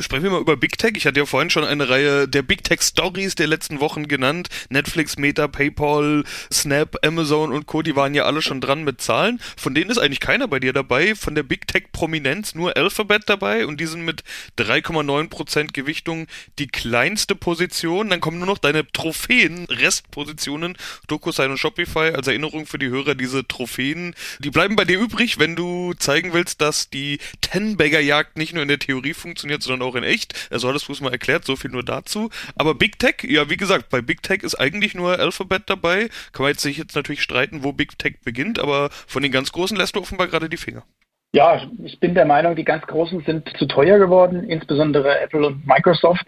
sprechen 0.00 0.24
wir 0.24 0.30
mal 0.30 0.40
über 0.40 0.56
Big 0.56 0.78
Tech. 0.78 0.92
Ich 0.96 1.06
hatte 1.06 1.20
ja 1.20 1.26
vorhin 1.26 1.50
schon 1.50 1.64
eine 1.64 1.88
Reihe 1.88 2.26
der 2.26 2.42
Big 2.42 2.64
Tech 2.64 2.82
Stories 2.82 3.34
der 3.34 3.46
letzten 3.46 3.80
Wochen 3.80 4.08
genannt. 4.08 4.48
Netflix, 4.70 5.16
Meta, 5.16 5.48
PayPal, 5.48 6.24
Snap, 6.52 6.96
Amazon 7.04 7.52
und 7.52 7.66
Co. 7.66 7.82
Die 7.82 7.96
waren 7.96 8.14
ja 8.14 8.24
alle 8.24 8.42
schon 8.42 8.60
dran 8.60 8.84
mit 8.84 9.00
Zahlen. 9.00 9.40
Von 9.56 9.74
denen 9.74 9.90
ist 9.90 9.98
eigentlich 9.98 10.20
keiner 10.20 10.48
bei 10.48 10.58
dir 10.58 10.72
dabei. 10.72 11.14
Von 11.14 11.34
der 11.34 11.42
Big 11.42 11.66
Tech 11.66 11.84
Prominenz 11.92 12.54
nur 12.54 12.76
Alphabet 12.76 13.24
dabei 13.26 13.66
und 13.66 13.80
die 13.80 13.86
sind 13.86 14.04
mit 14.04 14.22
3,9% 14.58 15.72
Gewichtung 15.72 16.26
die 16.58 16.68
kleinste 16.68 17.34
Position. 17.34 18.10
Dann 18.10 18.20
kommen 18.20 18.38
nur 18.38 18.46
noch 18.46 18.58
deine 18.58 18.90
Trophäen, 18.90 19.66
Restpositionen, 19.66 20.76
DocuSign 21.08 21.50
und 21.50 21.58
Shopify. 21.58 22.12
Als 22.14 22.26
Erinnerung 22.26 22.66
für 22.66 22.78
die 22.78 22.88
Hörer, 22.88 23.14
diese 23.14 23.46
Trophäen, 23.46 24.14
die 24.38 24.50
bleiben 24.50 24.76
bei 24.76 24.84
dir 24.84 24.98
übrig, 24.98 25.38
wenn 25.38 25.56
du 25.56 25.92
zeigen 25.98 26.32
willst, 26.32 26.60
dass 26.60 26.90
die 26.90 27.18
Ten-Bagger-Jagd 27.40 28.36
nicht 28.38 28.52
nur 28.52 28.62
in 28.62 28.68
der 28.68 28.78
Theorie 28.78 29.14
funktioniert, 29.14 29.62
sondern 29.74 29.88
auch 29.88 29.94
in 29.96 30.04
echt. 30.04 30.48
Also 30.50 30.72
du 30.72 30.92
es 30.92 31.00
mal 31.00 31.12
erklärt, 31.12 31.44
so 31.44 31.56
viel 31.56 31.70
nur 31.70 31.84
dazu. 31.84 32.30
Aber 32.56 32.74
Big 32.74 32.98
Tech, 32.98 33.16
ja, 33.22 33.50
wie 33.50 33.56
gesagt, 33.56 33.90
bei 33.90 34.00
Big 34.00 34.22
Tech 34.22 34.42
ist 34.42 34.54
eigentlich 34.54 34.94
nur 34.94 35.18
Alphabet 35.18 35.64
dabei. 35.66 36.08
Kann 36.32 36.44
man 36.44 36.48
jetzt 36.48 36.62
sich 36.62 36.78
jetzt 36.78 36.96
natürlich 36.96 37.22
streiten, 37.22 37.64
wo 37.64 37.72
Big 37.72 37.98
Tech 37.98 38.14
beginnt, 38.24 38.58
aber 38.58 38.90
von 38.90 39.22
den 39.22 39.32
ganz 39.32 39.52
Großen 39.52 39.76
lässt 39.76 39.96
du 39.96 40.00
offenbar 40.00 40.28
gerade 40.28 40.48
die 40.48 40.56
Finger. 40.56 40.84
Ja, 41.32 41.60
ich 41.82 41.98
bin 41.98 42.14
der 42.14 42.26
Meinung, 42.26 42.54
die 42.54 42.64
ganz 42.64 42.86
Großen 42.86 43.24
sind 43.24 43.50
zu 43.58 43.66
teuer 43.66 43.98
geworden, 43.98 44.48
insbesondere 44.48 45.18
Apple 45.20 45.44
und 45.46 45.66
Microsoft. 45.66 46.24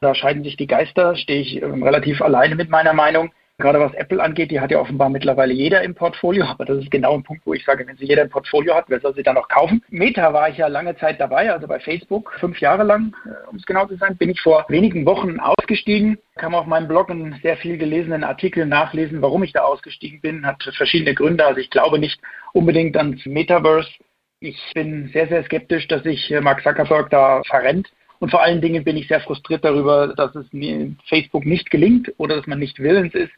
Da 0.00 0.14
scheiden 0.14 0.44
sich 0.44 0.56
die 0.56 0.66
Geister, 0.66 1.16
stehe 1.16 1.40
ich 1.40 1.62
ähm, 1.62 1.82
relativ 1.82 2.22
alleine 2.22 2.54
mit 2.54 2.70
meiner 2.70 2.94
Meinung. 2.94 3.32
Gerade 3.58 3.80
was 3.80 3.94
Apple 3.94 4.22
angeht, 4.22 4.50
die 4.50 4.60
hat 4.60 4.70
ja 4.70 4.78
offenbar 4.78 5.08
mittlerweile 5.08 5.54
jeder 5.54 5.82
im 5.82 5.94
Portfolio, 5.94 6.44
aber 6.44 6.66
das 6.66 6.76
ist 6.76 6.90
genau 6.90 7.14
ein 7.14 7.22
Punkt, 7.22 7.46
wo 7.46 7.54
ich 7.54 7.64
sage, 7.64 7.86
wenn 7.86 7.96
sie 7.96 8.04
jeder 8.04 8.20
im 8.20 8.28
Portfolio 8.28 8.74
hat, 8.74 8.84
wer 8.88 9.00
soll 9.00 9.14
sie 9.14 9.22
dann 9.22 9.36
noch 9.36 9.48
kaufen? 9.48 9.82
Meta 9.88 10.34
war 10.34 10.50
ich 10.50 10.58
ja 10.58 10.66
lange 10.66 10.94
Zeit 10.98 11.18
dabei, 11.18 11.50
also 11.50 11.66
bei 11.66 11.80
Facebook, 11.80 12.34
fünf 12.38 12.60
Jahre 12.60 12.82
lang, 12.84 13.14
äh, 13.24 13.48
um 13.48 13.56
es 13.56 13.64
genau 13.64 13.86
zu 13.86 13.96
sein, 13.96 14.14
bin 14.18 14.28
ich 14.28 14.42
vor 14.42 14.66
wenigen 14.68 15.06
Wochen 15.06 15.40
ausgestiegen. 15.40 16.18
Kann 16.34 16.52
man 16.52 16.60
auf 16.60 16.66
meinem 16.66 16.86
Blog 16.86 17.10
einen 17.10 17.40
sehr 17.42 17.56
viel 17.56 17.78
gelesenen 17.78 18.24
Artikel 18.24 18.66
nachlesen, 18.66 19.22
warum 19.22 19.42
ich 19.42 19.54
da 19.54 19.62
ausgestiegen 19.62 20.20
bin, 20.20 20.46
hat 20.46 20.62
verschiedene 20.76 21.14
Gründe. 21.14 21.46
Also 21.46 21.58
ich 21.58 21.70
glaube 21.70 21.98
nicht 21.98 22.20
unbedingt 22.52 22.94
ans 22.98 23.24
Metaverse. 23.24 23.88
Ich 24.40 24.60
bin 24.74 25.08
sehr, 25.14 25.28
sehr 25.28 25.42
skeptisch, 25.44 25.88
dass 25.88 26.02
sich 26.02 26.30
äh, 26.30 26.42
Mark 26.42 26.62
Zuckerberg 26.62 27.08
da 27.08 27.40
verrennt. 27.46 27.88
Und 28.18 28.30
vor 28.30 28.42
allen 28.42 28.60
Dingen 28.60 28.84
bin 28.84 28.96
ich 28.96 29.08
sehr 29.08 29.20
frustriert 29.20 29.64
darüber, 29.64 30.14
dass 30.14 30.34
es 30.34 30.46
Facebook 31.08 31.44
nicht 31.44 31.70
gelingt 31.70 32.12
oder 32.16 32.36
dass 32.36 32.46
man 32.46 32.58
nicht 32.58 32.78
willens 32.78 33.14
ist, 33.14 33.32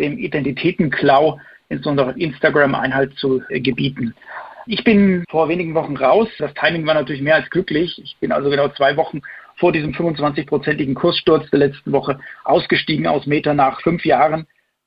dem 0.00 0.18
Identitätenklau 0.18 1.38
insbesondere 1.68 2.12
Instagram 2.18 2.74
Einhalt 2.74 3.16
zu 3.16 3.42
gebieten. 3.48 4.14
Ich 4.66 4.84
bin 4.84 5.24
vor 5.30 5.48
wenigen 5.48 5.74
Wochen 5.74 5.96
raus. 5.96 6.28
Das 6.38 6.52
Timing 6.54 6.86
war 6.86 6.94
natürlich 6.94 7.22
mehr 7.22 7.36
als 7.36 7.48
glücklich. 7.50 8.00
Ich 8.02 8.16
bin 8.18 8.32
also 8.32 8.50
genau 8.50 8.68
zwei 8.68 8.96
Wochen 8.96 9.22
vor 9.56 9.72
diesem 9.72 9.92
25-prozentigen 9.92 10.94
Kurssturz 10.94 11.48
der 11.50 11.60
letzten 11.60 11.92
Woche 11.92 12.18
ausgestiegen 12.44 13.06
aus 13.06 13.26
Meta 13.26 13.54
nach 13.54 13.80
fünf 13.82 14.04
Jahren. 14.04 14.46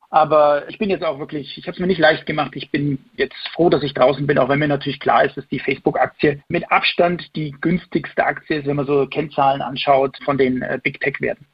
Aber 0.10 0.70
ich 0.70 0.78
bin 0.78 0.92
jetzt 0.92 1.04
auch 1.04 1.18
wirklich, 1.18 1.58
ich 1.58 1.66
habe 1.66 1.74
es 1.74 1.80
mir 1.80 1.88
nicht 1.88 2.00
leicht 2.00 2.28
gemacht. 2.28 2.52
Ich 2.54 2.70
bin 2.70 3.00
jetzt 3.18 3.48
froh, 3.54 3.70
dass 3.70 3.82
ich 3.82 3.96
draußen 3.96 4.28
bin, 4.28 4.38
auch 4.38 4.48
wenn 4.48 4.60
mir 4.60 4.68
natürlich 4.68 5.00
klar 5.00 5.26
ist, 5.26 5.36
dass 5.36 5.48
die 5.48 5.60
Facebook-Aktie 5.60 6.44
mit 6.50 6.72
Abstand 6.72 7.36
die 7.36 7.52
günstigste 7.60 8.24
Aktie 8.24 8.60
ist, 8.60 8.68
wenn 8.68 8.76
man 8.76 8.86
so 8.86 9.08
Kennzahlen 9.08 9.62
anschaut 9.62 10.18
von 10.24 10.38
den 10.38 10.62
äh, 10.62 10.80
Big 10.84 11.00
Tech-Werten. 11.02 11.48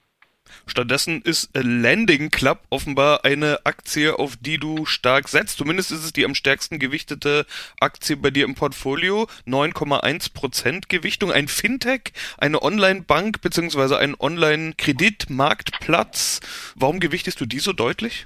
Stattdessen 0.65 1.21
ist 1.21 1.49
Landing 1.53 2.29
Club 2.29 2.59
offenbar 2.69 3.25
eine 3.25 3.65
Aktie, 3.65 4.17
auf 4.17 4.37
die 4.37 4.57
du 4.57 4.85
stark 4.85 5.27
setzt. 5.27 5.57
Zumindest 5.57 5.91
ist 5.91 6.03
es 6.03 6.13
die 6.13 6.23
am 6.25 6.35
stärksten 6.35 6.79
gewichtete 6.79 7.45
Aktie 7.79 8.15
bei 8.17 8.31
dir 8.31 8.45
im 8.45 8.55
Portfolio. 8.55 9.27
9,1% 9.47 10.89
Gewichtung. 10.89 11.31
Ein 11.31 11.47
Fintech, 11.47 12.11
eine 12.37 12.61
Online-Bank 12.61 13.41
bzw. 13.41 13.95
ein 13.95 14.15
Online-Kreditmarktplatz. 14.19 16.41
Warum 16.75 16.99
gewichtest 16.99 17.39
du 17.41 17.45
die 17.45 17.59
so 17.59 17.73
deutlich? 17.73 18.25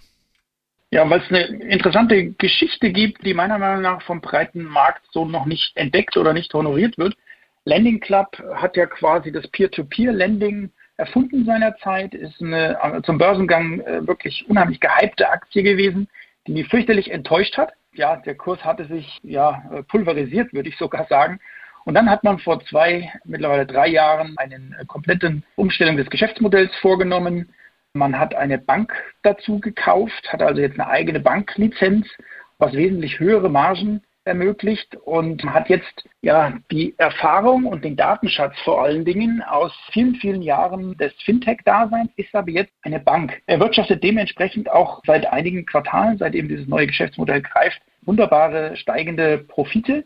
Ja, 0.91 1.09
weil 1.09 1.21
es 1.21 1.29
eine 1.29 1.45
interessante 1.45 2.33
Geschichte 2.33 2.91
gibt, 2.91 3.25
die 3.25 3.33
meiner 3.33 3.57
Meinung 3.57 3.81
nach 3.81 4.03
vom 4.03 4.21
breiten 4.21 4.63
Markt 4.63 5.01
so 5.11 5.25
noch 5.25 5.47
nicht 5.47 5.75
entdeckt 5.75 6.17
oder 6.17 6.33
nicht 6.33 6.53
honoriert 6.53 6.99
wird. 6.99 7.15
Landing 7.65 7.99
Club 7.99 8.37
hat 8.55 8.77
ja 8.77 8.85
quasi 8.85 9.31
das 9.31 9.47
Peer-to-Peer-Lending 9.47 10.69
erfunden 10.97 11.45
seinerzeit, 11.45 12.13
ist 12.13 12.41
eine 12.41 12.77
äh, 12.81 13.01
zum 13.01 13.17
Börsengang 13.17 13.81
äh, 13.81 14.07
wirklich 14.07 14.45
unheimlich 14.47 14.79
gehypte 14.79 15.29
Aktie 15.29 15.63
gewesen, 15.63 16.07
die 16.47 16.53
mich 16.53 16.67
fürchterlich 16.67 17.11
enttäuscht 17.11 17.57
hat. 17.57 17.73
Ja, 17.93 18.17
der 18.17 18.35
Kurs 18.35 18.63
hatte 18.63 18.85
sich 18.85 19.19
ja 19.23 19.63
äh, 19.71 19.83
pulverisiert, 19.83 20.53
würde 20.53 20.69
ich 20.69 20.77
sogar 20.77 21.05
sagen. 21.07 21.39
Und 21.85 21.95
dann 21.95 22.09
hat 22.09 22.23
man 22.23 22.39
vor 22.39 22.63
zwei, 22.65 23.11
mittlerweile 23.25 23.65
drei 23.65 23.87
Jahren 23.87 24.35
eine 24.37 24.85
komplette 24.87 25.41
Umstellung 25.55 25.97
des 25.97 26.09
Geschäftsmodells 26.09 26.73
vorgenommen. 26.77 27.49
Man 27.93 28.17
hat 28.17 28.35
eine 28.35 28.57
Bank 28.57 28.93
dazu 29.21 29.59
gekauft, 29.59 30.31
hat 30.31 30.41
also 30.41 30.61
jetzt 30.61 30.79
eine 30.79 30.89
eigene 30.89 31.19
Banklizenz, 31.19 32.07
was 32.57 32.73
wesentlich 32.73 33.19
höhere 33.19 33.49
Margen 33.49 34.01
ermöglicht 34.25 34.95
und 34.95 35.43
hat 35.43 35.69
jetzt 35.69 36.07
ja 36.21 36.53
die 36.71 36.95
Erfahrung 36.97 37.65
und 37.65 37.83
den 37.83 37.95
Datenschatz 37.95 38.57
vor 38.63 38.83
allen 38.83 39.05
Dingen 39.05 39.41
aus 39.41 39.73
vielen, 39.91 40.15
vielen 40.15 40.41
Jahren 40.41 40.97
des 40.97 41.13
Fintech-Daseins, 41.23 42.11
ist 42.15 42.33
aber 42.33 42.51
jetzt 42.51 42.73
eine 42.83 42.99
Bank. 42.99 43.41
Er 43.47 43.59
wirtschaftet 43.59 44.03
dementsprechend 44.03 44.69
auch 44.71 45.01
seit 45.05 45.25
einigen 45.31 45.65
Quartalen, 45.65 46.17
seitdem 46.17 46.47
dieses 46.47 46.67
neue 46.67 46.87
Geschäftsmodell 46.87 47.41
greift, 47.41 47.81
wunderbare 48.05 48.75
steigende 48.75 49.39
Profite. 49.39 50.03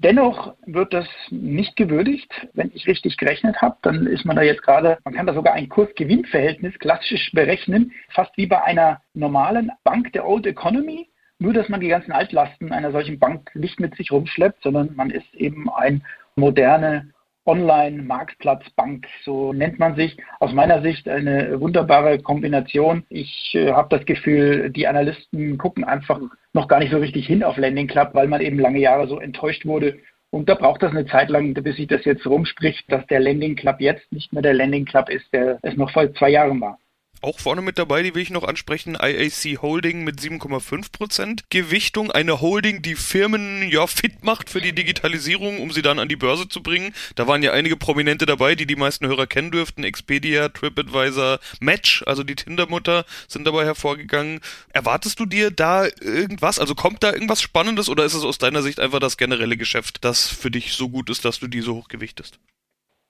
Dennoch 0.00 0.54
wird 0.64 0.94
das 0.94 1.08
nicht 1.30 1.74
gewürdigt. 1.74 2.32
Wenn 2.52 2.70
ich 2.72 2.86
richtig 2.86 3.16
gerechnet 3.16 3.60
habe, 3.60 3.78
dann 3.82 4.06
ist 4.06 4.24
man 4.24 4.36
da 4.36 4.42
jetzt 4.42 4.62
gerade, 4.62 4.98
man 5.04 5.12
kann 5.12 5.26
da 5.26 5.34
sogar 5.34 5.54
ein 5.54 5.68
Kurs-Gewinn-Verhältnis 5.68 6.78
klassisch 6.78 7.32
berechnen, 7.32 7.92
fast 8.10 8.36
wie 8.36 8.46
bei 8.46 8.62
einer 8.62 9.00
normalen 9.14 9.72
Bank 9.82 10.12
der 10.12 10.24
Old 10.24 10.46
Economy. 10.46 11.07
Nur, 11.40 11.52
dass 11.52 11.68
man 11.68 11.80
die 11.80 11.88
ganzen 11.88 12.12
Altlasten 12.12 12.72
einer 12.72 12.90
solchen 12.90 13.18
Bank 13.18 13.50
nicht 13.54 13.78
mit 13.78 13.94
sich 13.96 14.10
rumschleppt, 14.10 14.62
sondern 14.62 14.96
man 14.96 15.10
ist 15.10 15.32
eben 15.34 15.70
eine 15.70 16.00
moderne 16.34 17.12
Online-Marktplatzbank, 17.48 19.06
so 19.24 19.52
nennt 19.52 19.78
man 19.78 19.96
sich. 19.96 20.18
Aus 20.38 20.52
meiner 20.52 20.82
Sicht 20.82 21.08
eine 21.08 21.60
wunderbare 21.60 22.18
Kombination. 22.18 23.04
Ich 23.08 23.54
äh, 23.54 23.72
habe 23.72 23.96
das 23.96 24.04
Gefühl, 24.04 24.70
die 24.70 24.86
Analysten 24.86 25.56
gucken 25.56 25.84
einfach 25.84 26.20
noch 26.52 26.68
gar 26.68 26.80
nicht 26.80 26.90
so 26.90 26.98
richtig 26.98 27.26
hin 27.26 27.42
auf 27.42 27.56
Landing 27.56 27.86
Club, 27.86 28.10
weil 28.12 28.28
man 28.28 28.42
eben 28.42 28.58
lange 28.58 28.80
Jahre 28.80 29.06
so 29.08 29.18
enttäuscht 29.18 29.64
wurde. 29.64 29.98
Und 30.30 30.48
da 30.50 30.56
braucht 30.56 30.82
das 30.82 30.90
eine 30.90 31.06
Zeit 31.06 31.30
lang, 31.30 31.54
bis 31.54 31.76
sich 31.76 31.86
das 31.86 32.04
jetzt 32.04 32.26
rumspricht, 32.26 32.90
dass 32.92 33.06
der 33.06 33.20
Landing 33.20 33.56
Club 33.56 33.80
jetzt 33.80 34.12
nicht 34.12 34.32
mehr 34.32 34.42
der 34.42 34.54
Landing 34.54 34.84
Club 34.84 35.08
ist, 35.08 35.32
der 35.32 35.58
es 35.62 35.76
noch 35.76 35.90
vor 35.90 36.12
zwei 36.14 36.28
Jahren 36.30 36.60
war. 36.60 36.78
Auch 37.20 37.40
vorne 37.40 37.62
mit 37.62 37.78
dabei, 37.78 38.04
die 38.04 38.14
will 38.14 38.22
ich 38.22 38.30
noch 38.30 38.44
ansprechen, 38.44 38.94
IAC 38.94 39.60
Holding 39.60 40.04
mit 40.04 40.20
7,5% 40.20 41.40
Gewichtung. 41.50 42.12
Eine 42.12 42.40
Holding, 42.40 42.80
die 42.80 42.94
Firmen 42.94 43.68
ja 43.68 43.88
fit 43.88 44.22
macht 44.22 44.48
für 44.50 44.60
die 44.60 44.72
Digitalisierung, 44.72 45.58
um 45.58 45.72
sie 45.72 45.82
dann 45.82 45.98
an 45.98 46.08
die 46.08 46.14
Börse 46.14 46.48
zu 46.48 46.62
bringen. 46.62 46.94
Da 47.16 47.26
waren 47.26 47.42
ja 47.42 47.52
einige 47.52 47.76
Prominente 47.76 48.24
dabei, 48.24 48.54
die 48.54 48.66
die 48.66 48.76
meisten 48.76 49.08
Hörer 49.08 49.26
kennen 49.26 49.50
dürften. 49.50 49.82
Expedia, 49.82 50.48
TripAdvisor, 50.48 51.40
Match, 51.58 52.04
also 52.06 52.22
die 52.22 52.36
Tinder-Mutter, 52.36 53.04
sind 53.26 53.44
dabei 53.44 53.64
hervorgegangen. 53.64 54.38
Erwartest 54.68 55.18
du 55.18 55.26
dir 55.26 55.50
da 55.50 55.86
irgendwas? 56.00 56.60
Also 56.60 56.76
kommt 56.76 57.02
da 57.02 57.12
irgendwas 57.12 57.42
Spannendes 57.42 57.88
oder 57.88 58.04
ist 58.04 58.14
es 58.14 58.22
aus 58.22 58.38
deiner 58.38 58.62
Sicht 58.62 58.78
einfach 58.78 59.00
das 59.00 59.16
generelle 59.16 59.56
Geschäft, 59.56 60.04
das 60.04 60.28
für 60.28 60.52
dich 60.52 60.74
so 60.74 60.88
gut 60.88 61.10
ist, 61.10 61.24
dass 61.24 61.40
du 61.40 61.48
die 61.48 61.62
so 61.62 61.74
hoch 61.74 61.88
gewichtest? 61.88 62.38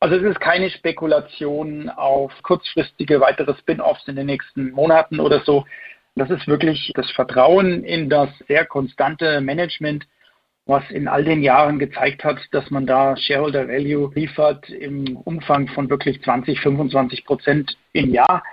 Also 0.01 0.15
es 0.15 0.23
ist 0.23 0.41
keine 0.41 0.71
Spekulation 0.71 1.89
auf 1.89 2.33
kurzfristige 2.43 3.21
weitere 3.21 3.55
Spin-offs 3.57 4.07
in 4.07 4.15
den 4.15 4.27
nächsten 4.27 4.71
Monaten 4.71 5.19
oder 5.19 5.41
so. 5.41 5.65
Das 6.15 6.31
ist 6.31 6.47
wirklich 6.47 6.93
das 6.95 7.11
Vertrauen 7.13 7.85
in 7.85 8.09
das 8.09 8.29
sehr 8.47 8.65
konstante 8.65 9.41
Management, 9.41 10.07
was 10.67 10.89
in 10.91 11.09
all 11.09 11.25
den 11.25 11.43
Jahren 11.43 11.79
gezeigt 11.79 12.23
hat, 12.23 12.39
dass 12.53 12.71
man 12.71 12.87
da 12.87 13.17
Shareholder 13.17 13.67
Value 13.67 14.13
liefert 14.15 14.69
im 14.69 15.17
Umfang 15.17 15.67
von 15.69 15.91
wirklich 15.91 16.23
20, 16.23 16.61
25 16.61 17.25
Prozent 17.25 17.77
im 17.93 18.13
Jahr. 18.13 18.45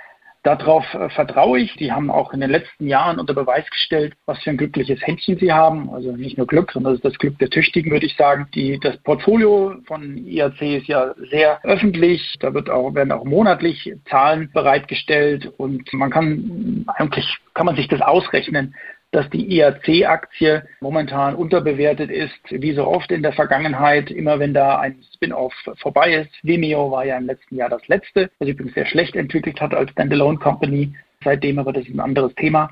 Darauf 0.46 0.86
äh, 0.94 1.10
vertraue 1.10 1.58
ich. 1.58 1.76
Die 1.78 1.92
haben 1.92 2.12
auch 2.12 2.32
in 2.32 2.40
den 2.40 2.52
letzten 2.52 2.86
Jahren 2.88 3.18
unter 3.18 3.34
Beweis 3.34 3.68
gestellt, 3.72 4.14
was 4.28 4.38
für 4.44 4.52
ein 4.52 4.58
glückliches 4.58 5.02
Händchen 5.02 5.40
sie 5.40 5.52
haben. 5.52 5.90
Also 5.90 6.12
nicht 6.12 6.38
nur 6.38 6.46
Glück, 6.46 6.72
sondern 6.72 6.94
das 6.94 7.00
ist 7.00 7.06
das 7.06 7.18
Glück 7.18 7.40
der 7.40 7.50
Tüchtigen, 7.50 7.92
würde 7.92 8.06
ich 8.06 8.16
sagen. 8.16 8.48
Die, 8.54 8.80
das 8.80 8.96
Portfolio 8.98 9.74
von 9.88 10.16
IAC 10.18 10.62
ist 10.62 10.88
ja 10.88 11.16
sehr 11.32 11.66
öffentlich. 11.66 12.36
Da 12.42 12.54
wird 12.54 12.70
auch, 12.70 12.94
werden 12.94 13.12
auch 13.12 13.26
monatlich 13.26 13.92
Zahlen 14.08 14.52
bereitgestellt 14.54 15.52
und 15.58 15.92
man 15.94 16.12
kann 16.12 16.86
eigentlich 16.96 17.26
kann 17.56 17.66
man 17.66 17.76
sich 17.76 17.88
das 17.88 18.02
ausrechnen, 18.02 18.76
dass 19.16 19.30
die 19.30 19.50
IAC-Aktie 19.50 20.68
momentan 20.82 21.36
unterbewertet 21.36 22.12
ist, 22.12 22.38
wie 22.50 22.74
so 22.74 22.86
oft 22.86 23.10
in 23.12 23.24
der 23.24 23.32
Vergangenheit, 23.32 24.12
immer 24.12 24.40
wenn 24.40 24.54
da 24.54 24.80
ein 24.80 25.02
Spin-off 25.14 25.54
vorbei 25.78 26.16
ist. 26.16 26.32
Vimeo 26.44 26.92
war 26.92 27.06
ja 27.06 27.18
im 27.18 27.26
letzten 27.26 27.56
Jahr 27.56 27.70
das 27.70 27.88
letzte, 27.88 28.30
was 28.40 28.50
übrigens 28.50 28.74
sehr 28.74 28.86
schlecht 28.86 29.16
entwickelt 29.16 29.62
hat 29.62 29.74
als 29.74 29.92
Standalone 29.92 30.38
Company. 30.38 30.94
Seitdem 31.24 31.60
aber 31.60 31.72
das 31.72 31.86
ist 31.86 31.96
ein 31.96 32.02
anderes 32.02 32.36
Thema. 32.36 32.70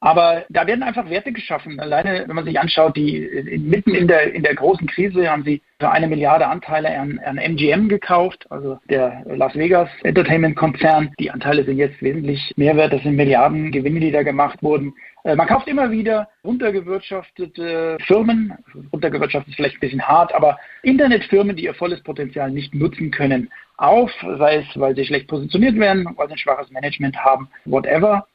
Aber 0.00 0.44
da 0.48 0.66
werden 0.66 0.82
einfach 0.82 1.10
Werte 1.10 1.30
geschaffen. 1.30 1.78
Alleine, 1.78 2.24
wenn 2.26 2.34
man 2.34 2.46
sich 2.46 2.58
anschaut, 2.58 2.96
die 2.96 3.60
mitten 3.62 3.94
in 3.94 4.08
der, 4.08 4.32
in 4.32 4.42
der 4.42 4.54
großen 4.54 4.86
Krise 4.86 5.30
haben 5.30 5.44
sie 5.44 5.60
für 5.78 5.90
eine 5.90 6.08
Milliarde 6.08 6.46
Anteile 6.46 6.98
an, 6.98 7.20
an 7.24 7.36
MGM 7.36 7.88
gekauft, 7.88 8.46
also 8.50 8.78
der 8.88 9.22
Las 9.26 9.54
Vegas 9.54 9.90
Entertainment 10.02 10.56
Konzern. 10.56 11.12
Die 11.18 11.30
Anteile 11.30 11.64
sind 11.64 11.76
jetzt 11.76 12.00
wesentlich 12.02 12.52
mehr 12.56 12.76
wert. 12.76 12.94
Das 12.94 13.02
sind 13.02 13.16
Milliarden 13.16 13.72
Gewinne, 13.72 14.00
die 14.00 14.10
da 14.10 14.22
gemacht 14.22 14.62
wurden. 14.62 14.94
Äh, 15.24 15.36
man 15.36 15.46
kauft 15.46 15.68
immer 15.68 15.90
wieder 15.90 16.28
runtergewirtschaftete 16.44 17.98
Firmen. 18.06 18.54
Runtergewirtschaftet 18.92 19.50
ist 19.50 19.56
vielleicht 19.56 19.76
ein 19.76 19.80
bisschen 19.80 20.08
hart, 20.08 20.34
aber 20.34 20.58
Internetfirmen, 20.82 21.56
die 21.56 21.64
ihr 21.64 21.74
volles 21.74 22.02
Potenzial 22.02 22.50
nicht 22.50 22.74
nutzen 22.74 23.10
können, 23.10 23.50
auf, 23.76 24.10
sei 24.38 24.56
es, 24.56 24.66
weil 24.78 24.94
sie 24.94 25.06
schlecht 25.06 25.28
positioniert 25.28 25.78
werden, 25.78 26.06
weil 26.16 26.28
sie 26.28 26.34
ein 26.34 26.38
schwaches 26.38 26.70
Management 26.70 27.16
haben, 27.16 27.48
whatever. 27.64 28.26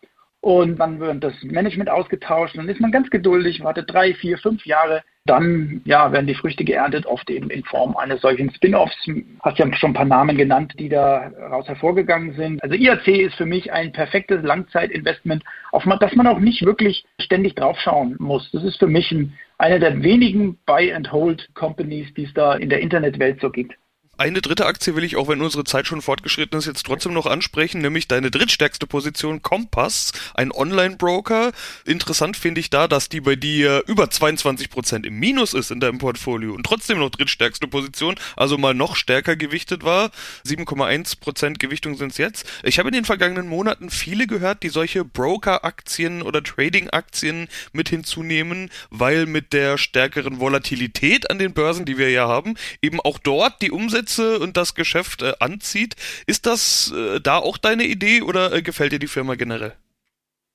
Und 0.46 0.78
dann 0.78 1.00
wird 1.00 1.24
das 1.24 1.34
Management 1.42 1.90
ausgetauscht. 1.90 2.56
Dann 2.56 2.70
ist 2.70 2.80
man 2.80 2.92
ganz 2.92 3.10
geduldig, 3.10 3.64
wartet 3.64 3.92
drei, 3.92 4.14
vier, 4.14 4.38
fünf 4.38 4.64
Jahre. 4.68 5.02
Dann 5.25 5.82
ja, 5.86 6.12
werden 6.12 6.28
die 6.28 6.36
Früchte 6.36 6.64
geerntet, 6.64 7.08
oft 7.08 7.28
eben 7.32 7.50
in 7.50 7.64
Form 7.64 7.98
eines 7.98 8.22
solchen 8.22 8.54
Spin-offs. 8.54 8.96
Hast 9.42 9.58
ja 9.58 9.74
schon 9.74 9.90
ein 9.90 9.96
paar 9.96 10.06
Namen 10.06 10.38
genannt, 10.38 10.74
die 10.78 10.88
da 10.88 11.32
raus 11.50 11.68
hervorgegangen 11.68 12.36
sind. 12.36 12.62
Also 12.62 12.75
IAC 12.75 13.08
ist 13.08 13.34
für 13.34 13.48
mich 13.48 13.74
ein 13.74 13.92
perfektes 13.92 14.44
Langzeitinvestment, 14.44 15.44
auf 15.72 15.84
das 16.00 16.14
man 16.14 16.28
auch 16.28 16.38
nicht 16.38 16.64
wirklich 16.64 17.06
ständig 17.20 17.56
draufschauen 17.56 18.16
muss. 18.20 18.52
Das 18.52 18.64
ist 18.64 18.78
für 18.78 18.86
mich 18.86 19.12
ein, 19.12 19.34
eine 19.58 19.80
der 19.80 20.04
wenigen 20.04 20.60
Buy-and-Hold-Companies, 20.68 22.14
die 22.14 22.25
es 22.25 22.34
da 22.36 22.54
in 22.54 22.70
der 22.70 22.82
Internetwelt 22.82 23.42
so 23.42 23.50
gibt. 23.50 23.74
Eine 24.17 24.41
dritte 24.41 24.65
Aktie 24.65 24.95
will 24.95 25.03
ich, 25.03 25.17
auch 25.17 25.27
wenn 25.27 25.41
unsere 25.41 25.65
Zeit 25.65 25.88
schon 25.88 26.01
fortgeschritten 26.01 26.57
ist, 26.57 26.67
jetzt 26.67 26.86
trotzdem 26.86 27.12
noch 27.12 27.25
ansprechen, 27.25 27.81
nämlich 27.81 28.07
deine 28.07 28.31
drittstärkste 28.31 28.88
Position, 28.88 29.41
Kompass, 29.41 30.13
ein 30.36 30.53
Online-Broker. 30.53 31.51
Interessant 31.86 32.38
finde 32.38 32.62
ich 32.62 32.69
da, 32.69 32.88
dass 32.88 33.10
die 33.10 33.19
bei 33.19 33.36
dir 33.36 33.84
über 33.88 34.05
22% 34.05 35.05
im 35.05 35.19
Minus 35.19 35.53
ist 35.53 35.69
in 35.69 35.81
deinem 35.81 35.98
Portfolio 35.98 36.53
und 36.53 36.65
trotzdem 36.65 37.00
noch 37.00 37.10
drittstärkste 37.10 37.67
Position, 37.67 38.15
also 38.38 38.57
mal 38.57 38.74
noch 38.74 38.95
stärker 38.95 39.36
gewichtet 39.36 39.84
war. 39.84 40.12
7,1% 40.48 41.60
Gewichtung 41.60 41.98
sind 41.98 42.13
es 42.13 42.17
jetzt. 42.17 42.48
Ich 42.63 42.79
habe 42.79 42.88
in 42.88 42.95
den 42.95 43.03
vergangenen 43.03 43.50
Monaten 43.50 43.89
viele 43.89 44.27
gehört, 44.27 44.63
die 44.63 44.69
solche 44.69 45.03
Broker-Aktien 45.03 46.22
oder 46.22 46.41
Trading-Aktien 46.41 47.50
mit 47.74 47.89
hinzunehmen, 47.89 48.69
weil 48.89 49.25
mit 49.25 49.51
der 49.51 49.77
stärkeren 49.77 50.39
Volatilität 50.39 51.29
an 51.29 51.38
den 51.38 51.53
Börsen, 51.53 51.84
die 51.84 51.98
wir 51.98 52.12
ja 52.12 52.29
haben, 52.29 52.55
eben 52.81 53.01
auch 53.01 53.19
dort 53.19 53.62
die 53.62 53.72
Umsätze 53.72 54.04
Umsätze 54.05 54.39
und 54.39 54.57
das 54.57 54.75
Geschäft 54.75 55.21
äh, 55.21 55.33
anzieht. 55.39 55.95
Ist 56.27 56.45
das 56.45 56.93
äh, 56.95 57.19
da 57.19 57.38
auch 57.38 57.57
deine 57.57 57.83
Idee 57.83 58.21
oder 58.21 58.53
äh, 58.53 58.62
gefällt 58.62 58.91
dir 58.91 59.00
die 59.00 59.07
Firma 59.07 59.35
generell? 59.35 59.74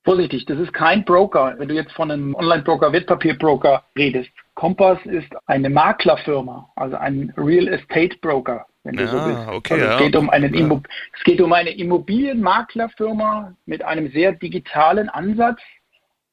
Vorsichtig, 0.03 0.45
das 0.45 0.57
ist 0.59 0.73
kein 0.73 1.05
Broker. 1.05 1.55
Wenn 1.57 1.67
du 1.67 1.75
jetzt 1.75 1.91
von 1.91 2.09
einem 2.09 2.33
Online-Broker, 2.33 2.91
Wertpapierbroker 2.91 3.83
redest, 3.95 4.31
Kompass 4.55 4.97
ist 5.05 5.29
eine 5.45 5.69
Maklerfirma, 5.69 6.69
also 6.75 6.95
ein 6.95 7.31
Real 7.37 7.67
Estate 7.67 8.17
Broker, 8.19 8.65
wenn 8.83 8.95
du 8.97 9.03
Ah, 9.03 9.07
so 9.07 9.25
willst. 9.27 9.47
okay, 9.49 9.73
also 9.75 9.85
es, 9.85 9.91
ja. 9.91 9.97
geht 10.05 10.15
um 10.15 10.29
einen 10.31 10.53
Ja. 10.55 10.81
Es 11.15 11.23
geht 11.23 11.39
um 11.41 11.53
eine 11.53 11.69
Immobilienmaklerfirma 11.69 13.53
mit 13.67 13.83
einem 13.83 14.11
sehr 14.11 14.31
digitalen 14.31 15.07
Ansatz, 15.09 15.59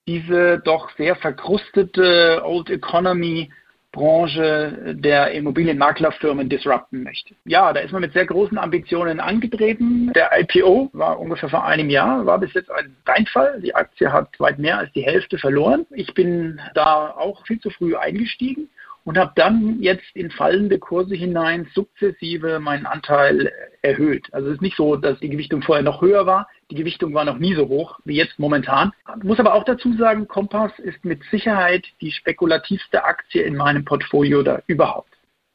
diese 0.06 0.60
doch 0.64 0.88
sehr 0.96 1.16
verkrustete 1.16 2.40
Old 2.44 2.70
Economy 2.70 3.50
Branche 3.92 4.94
der 4.98 5.32
Immobilienmaklerfirmen 5.32 6.48
disrupten 6.48 7.02
möchte. 7.02 7.34
Ja, 7.44 7.72
da 7.72 7.80
ist 7.80 7.92
man 7.92 8.02
mit 8.02 8.12
sehr 8.12 8.26
großen 8.26 8.58
Ambitionen 8.58 9.18
angetreten. 9.18 10.12
Der 10.14 10.30
IPO 10.38 10.90
war 10.92 11.18
ungefähr 11.18 11.48
vor 11.48 11.64
einem 11.64 11.88
Jahr, 11.88 12.26
war 12.26 12.38
bis 12.38 12.52
jetzt 12.54 12.70
ein 12.70 12.96
Reinfall. 13.06 13.60
Die 13.60 13.74
Aktie 13.74 14.12
hat 14.12 14.28
weit 14.38 14.58
mehr 14.58 14.78
als 14.78 14.92
die 14.92 15.02
Hälfte 15.02 15.38
verloren. 15.38 15.86
Ich 15.90 16.12
bin 16.14 16.60
da 16.74 17.10
auch 17.10 17.46
viel 17.46 17.60
zu 17.60 17.70
früh 17.70 17.96
eingestiegen 17.96 18.68
und 19.04 19.18
habe 19.18 19.32
dann 19.36 19.80
jetzt 19.80 20.04
in 20.14 20.30
fallende 20.30 20.78
Kurse 20.78 21.14
hinein 21.14 21.68
sukzessive 21.74 22.60
meinen 22.60 22.86
Anteil 22.86 23.52
erhöht. 23.82 24.26
Also 24.32 24.48
es 24.48 24.54
ist 24.54 24.62
nicht 24.62 24.76
so, 24.76 24.96
dass 24.96 25.18
die 25.20 25.30
Gewichtung 25.30 25.62
vorher 25.62 25.84
noch 25.84 26.02
höher 26.02 26.26
war. 26.26 26.48
Die 26.70 26.74
Gewichtung 26.74 27.14
war 27.14 27.24
noch 27.24 27.38
nie 27.38 27.54
so 27.54 27.68
hoch 27.68 27.98
wie 28.04 28.16
jetzt 28.16 28.38
momentan. 28.38 28.92
Ich 29.16 29.24
muss 29.24 29.40
aber 29.40 29.54
auch 29.54 29.64
dazu 29.64 29.94
sagen, 29.94 30.28
Kompass 30.28 30.78
ist 30.78 31.04
mit 31.04 31.22
Sicherheit 31.30 31.86
die 32.00 32.12
spekulativste 32.12 33.04
Aktie 33.04 33.42
in 33.42 33.56
meinem 33.56 33.84
Portfolio 33.84 34.42
da 34.42 34.62
überhaupt. 34.66 35.08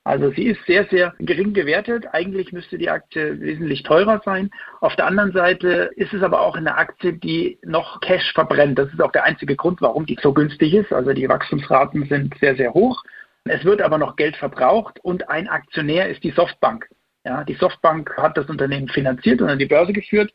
Also 0.06 0.32
sie 0.32 0.48
ist 0.48 0.66
sehr, 0.66 0.86
sehr 0.88 1.14
gering 1.20 1.54
gewertet. 1.54 2.08
Eigentlich 2.12 2.52
müsste 2.52 2.78
die 2.78 2.90
Aktie 2.90 3.40
wesentlich 3.40 3.84
teurer 3.84 4.22
sein. 4.26 4.52
Auf 4.82 4.96
der 4.98 5.08
anderen 5.08 5.32
Seite 5.32 5.92
ist 5.96 6.14
es 6.14 6.22
aber 6.24 6.42
auch 6.42 6.56
eine 6.56 6.76
Aktie, 6.76 7.14
die 7.14 7.58
noch 7.64 8.02
Cash 8.02 8.34
verbrennt. 8.34 8.78
Das 8.78 8.92
ist 8.92 9.02
auch 9.02 9.14
der 9.14 9.24
einzige 9.24 9.56
Grund, 9.56 9.82
warum 9.82 10.06
die 10.06 10.18
so 10.22 10.34
günstig 10.34 10.74
ist. 10.74 10.92
Also 10.92 11.14
die 11.14 11.30
Wachstumsraten 11.30 12.06
sind 12.08 12.38
sehr, 12.40 12.56
sehr 12.56 12.74
hoch. 12.74 13.04
Es 13.46 13.66
wird 13.66 13.82
aber 13.82 13.98
noch 13.98 14.16
Geld 14.16 14.38
verbraucht 14.38 15.00
und 15.02 15.30
ein 15.30 15.48
Aktionär 15.48 16.10
ist 16.10 16.24
die 16.24 16.32
Softbank. 16.32 16.88
Ja, 17.26 17.44
die 17.44 17.56
Softbank 17.56 18.16
hat 18.18 18.38
das 18.38 18.50
Unternehmen 18.50 18.88
finanziert 18.88 19.42
und 19.42 19.50
an 19.50 19.60
die 19.60 19.66
Börse 19.66 19.94
geführt. 19.94 20.34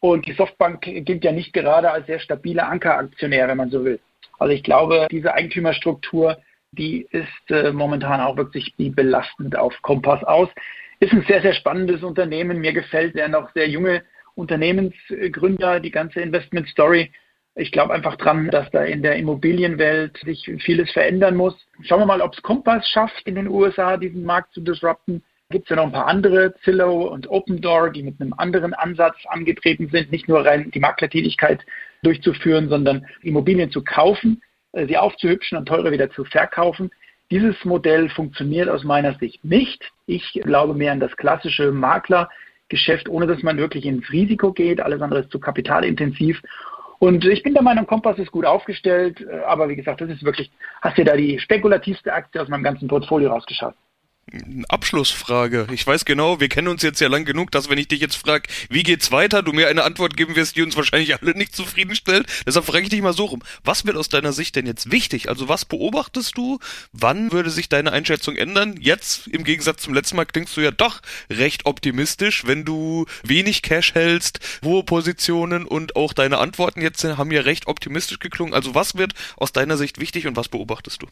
Und 0.00 0.26
die 0.26 0.32
Softbank 0.32 0.80
gilt 0.82 1.24
ja 1.24 1.32
nicht 1.32 1.52
gerade 1.52 1.90
als 1.90 2.06
sehr 2.06 2.20
stabiler 2.20 2.68
Ankeraktionär, 2.68 3.48
wenn 3.48 3.58
man 3.58 3.70
so 3.70 3.84
will. 3.84 4.00
Also 4.38 4.54
ich 4.54 4.62
glaube, 4.62 5.06
diese 5.10 5.34
Eigentümerstruktur, 5.34 6.38
die 6.72 7.06
ist 7.10 7.50
äh, 7.50 7.72
momentan 7.72 8.20
auch 8.20 8.36
wirklich 8.36 8.74
die 8.78 8.90
belastend 8.90 9.56
auf 9.56 9.74
Kompass 9.82 10.24
aus. 10.24 10.48
Ist 11.00 11.12
ein 11.12 11.24
sehr, 11.28 11.42
sehr 11.42 11.52
spannendes 11.52 12.02
Unternehmen. 12.02 12.58
Mir 12.58 12.72
gefällt 12.72 13.14
der 13.14 13.28
noch 13.28 13.52
sehr 13.52 13.68
junge 13.68 14.02
Unternehmensgründer, 14.34 15.80
die 15.80 15.90
ganze 15.90 16.20
Investment 16.20 16.68
Story. 16.68 17.12
Ich 17.60 17.72
glaube 17.72 17.92
einfach 17.92 18.16
dran, 18.16 18.48
dass 18.48 18.70
da 18.70 18.84
in 18.84 19.02
der 19.02 19.16
Immobilienwelt 19.16 20.16
sich 20.24 20.50
vieles 20.60 20.90
verändern 20.92 21.36
muss. 21.36 21.54
Schauen 21.82 22.00
wir 22.00 22.06
mal, 22.06 22.22
ob 22.22 22.32
es 22.32 22.40
Kompass 22.40 22.88
schafft, 22.88 23.26
in 23.26 23.34
den 23.34 23.48
USA 23.48 23.98
diesen 23.98 24.24
Markt 24.24 24.54
zu 24.54 24.62
disrupten. 24.62 25.22
Gibt 25.50 25.64
es 25.64 25.70
ja 25.70 25.76
noch 25.76 25.84
ein 25.84 25.92
paar 25.92 26.06
andere, 26.06 26.54
Zillow 26.64 27.08
und 27.08 27.28
Open 27.28 27.60
Door, 27.60 27.90
die 27.90 28.02
mit 28.02 28.18
einem 28.18 28.32
anderen 28.32 28.72
Ansatz 28.72 29.16
angetreten 29.26 29.90
sind, 29.92 30.10
nicht 30.10 30.26
nur 30.26 30.46
rein 30.46 30.70
die 30.70 30.80
Maklertätigkeit 30.80 31.60
durchzuführen, 32.02 32.70
sondern 32.70 33.04
Immobilien 33.20 33.70
zu 33.70 33.84
kaufen, 33.84 34.40
äh, 34.72 34.86
sie 34.86 34.96
aufzuhübschen 34.96 35.58
und 35.58 35.66
teurer 35.66 35.92
wieder 35.92 36.08
zu 36.10 36.24
verkaufen. 36.24 36.90
Dieses 37.30 37.62
Modell 37.66 38.08
funktioniert 38.08 38.70
aus 38.70 38.84
meiner 38.84 39.18
Sicht 39.18 39.44
nicht. 39.44 39.84
Ich 40.06 40.32
glaube 40.32 40.72
mehr 40.72 40.92
an 40.92 41.00
das 41.00 41.14
klassische 41.14 41.72
Maklergeschäft, 41.72 43.06
ohne 43.10 43.26
dass 43.26 43.42
man 43.42 43.58
wirklich 43.58 43.84
ins 43.84 44.10
Risiko 44.10 44.54
geht. 44.54 44.80
Alles 44.80 45.02
andere 45.02 45.20
ist 45.20 45.30
zu 45.30 45.38
kapitalintensiv. 45.38 46.40
Und 47.00 47.24
ich 47.24 47.42
bin 47.42 47.54
der 47.54 47.62
Meinung, 47.62 47.86
Kompass 47.86 48.18
ist 48.18 48.30
gut 48.30 48.44
aufgestellt, 48.44 49.22
äh, 49.22 49.40
aber 49.46 49.70
wie 49.70 49.76
gesagt, 49.76 50.02
das 50.02 50.10
ist 50.10 50.22
wirklich, 50.22 50.50
hast 50.82 50.98
dir 50.98 51.06
da 51.06 51.16
die 51.16 51.38
spekulativste 51.38 52.12
Aktie 52.12 52.40
aus 52.40 52.48
meinem 52.48 52.62
ganzen 52.62 52.88
Portfolio 52.88 53.30
rausgeschaut. 53.30 53.74
Abschlussfrage. 54.68 55.66
Ich 55.72 55.86
weiß 55.86 56.04
genau, 56.04 56.40
wir 56.40 56.48
kennen 56.48 56.68
uns 56.68 56.82
jetzt 56.82 57.00
ja 57.00 57.08
lang 57.08 57.24
genug, 57.24 57.50
dass 57.50 57.68
wenn 57.68 57.78
ich 57.78 57.88
dich 57.88 58.00
jetzt 58.00 58.16
frage, 58.16 58.48
wie 58.68 58.82
geht's 58.82 59.10
weiter, 59.10 59.42
du 59.42 59.52
mir 59.52 59.68
eine 59.68 59.84
Antwort 59.84 60.16
geben 60.16 60.36
wirst, 60.36 60.56
die 60.56 60.62
uns 60.62 60.76
wahrscheinlich 60.76 61.20
alle 61.20 61.36
nicht 61.36 61.54
zufriedenstellt. 61.54 62.26
Deshalb 62.46 62.66
frage 62.66 62.84
ich 62.84 62.88
dich 62.90 63.02
mal 63.02 63.12
so 63.12 63.24
rum. 63.26 63.42
Was 63.64 63.84
wird 63.86 63.96
aus 63.96 64.08
deiner 64.08 64.32
Sicht 64.32 64.56
denn 64.56 64.66
jetzt 64.66 64.90
wichtig? 64.90 65.28
Also 65.28 65.48
was 65.48 65.64
beobachtest 65.64 66.36
du? 66.36 66.58
Wann 66.92 67.32
würde 67.32 67.50
sich 67.50 67.68
deine 67.68 67.92
Einschätzung 67.92 68.36
ändern? 68.36 68.76
Jetzt 68.80 69.26
im 69.26 69.44
Gegensatz 69.44 69.82
zum 69.82 69.94
letzten 69.94 70.16
Mal 70.16 70.26
klingst 70.26 70.56
du 70.56 70.60
ja 70.60 70.70
doch 70.70 71.00
recht 71.28 71.66
optimistisch, 71.66 72.46
wenn 72.46 72.64
du 72.64 73.06
wenig 73.22 73.62
Cash 73.62 73.94
hältst, 73.94 74.40
hohe 74.64 74.84
Positionen 74.84 75.64
und 75.64 75.96
auch 75.96 76.12
deine 76.12 76.38
Antworten 76.38 76.80
jetzt 76.80 77.02
haben 77.04 77.30
ja 77.30 77.40
recht 77.40 77.66
optimistisch 77.66 78.18
geklungen. 78.18 78.54
Also 78.54 78.74
was 78.74 78.96
wird 78.96 79.14
aus 79.36 79.52
deiner 79.52 79.76
Sicht 79.76 80.00
wichtig 80.00 80.26
und 80.26 80.36
was 80.36 80.48
beobachtest 80.48 81.02
du? 81.02 81.06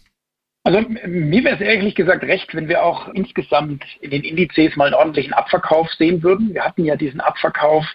Also 0.64 0.81
mir 1.07 1.44
wäre 1.44 1.55
es 1.55 1.61
ehrlich 1.61 1.94
gesagt 1.94 2.25
recht, 2.25 2.55
wenn 2.55 2.68
wir 2.68 2.85
auch 2.85 3.09
insgesamt 3.09 3.85
in 4.01 4.11
den 4.11 4.23
Indizes 4.23 4.77
mal 4.77 4.87
einen 4.87 4.94
ordentlichen 4.94 5.33
Abverkauf 5.33 5.90
sehen 5.92 6.23
würden. 6.23 6.53
Wir 6.53 6.64
hatten 6.64 6.85
ja 6.85 6.97
diesen 6.97 7.21
Abverkauf 7.21 7.87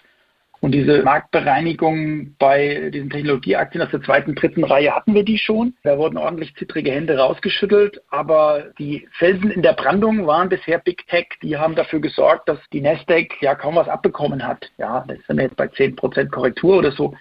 und 0.64 0.72
diese 0.72 1.02
Marktbereinigung 1.02 2.36
bei 2.38 2.88
diesen 2.90 3.10
Technologieaktien 3.10 3.82
aus 3.82 3.90
der 3.90 4.00
zweiten, 4.00 4.34
dritten 4.34 4.64
Reihe 4.64 4.96
hatten 4.96 5.14
wir 5.14 5.22
die 5.22 5.36
schon. 5.36 5.74
Da 5.82 5.98
wurden 5.98 6.16
ordentlich 6.16 6.54
zittrige 6.56 6.90
Hände 6.90 7.18
rausgeschüttelt, 7.18 8.00
aber 8.08 8.72
die 8.78 9.06
Felsen 9.18 9.50
in 9.50 9.60
der 9.60 9.74
Brandung 9.74 10.26
waren 10.26 10.48
bisher 10.48 10.78
Big 10.78 11.06
Tech. 11.08 11.26
Die 11.42 11.58
haben 11.58 11.74
dafür 11.74 12.00
gesorgt, 12.00 12.48
dass 12.48 12.58
die 12.72 12.80
Nasdaq 12.80 13.42
ja 13.42 13.54
kaum 13.54 13.76
was 13.76 13.90
abbekommen 13.90 14.46
hat. 14.46 14.70
Ja, 14.78 15.04
da 15.06 15.14
sind 15.26 15.36
wir 15.36 15.44
jetzt 15.44 15.56
bei 15.56 15.66
10% 15.66 16.30
Korrektur 16.30 16.78
oder 16.78 16.92
so. 16.92 17.14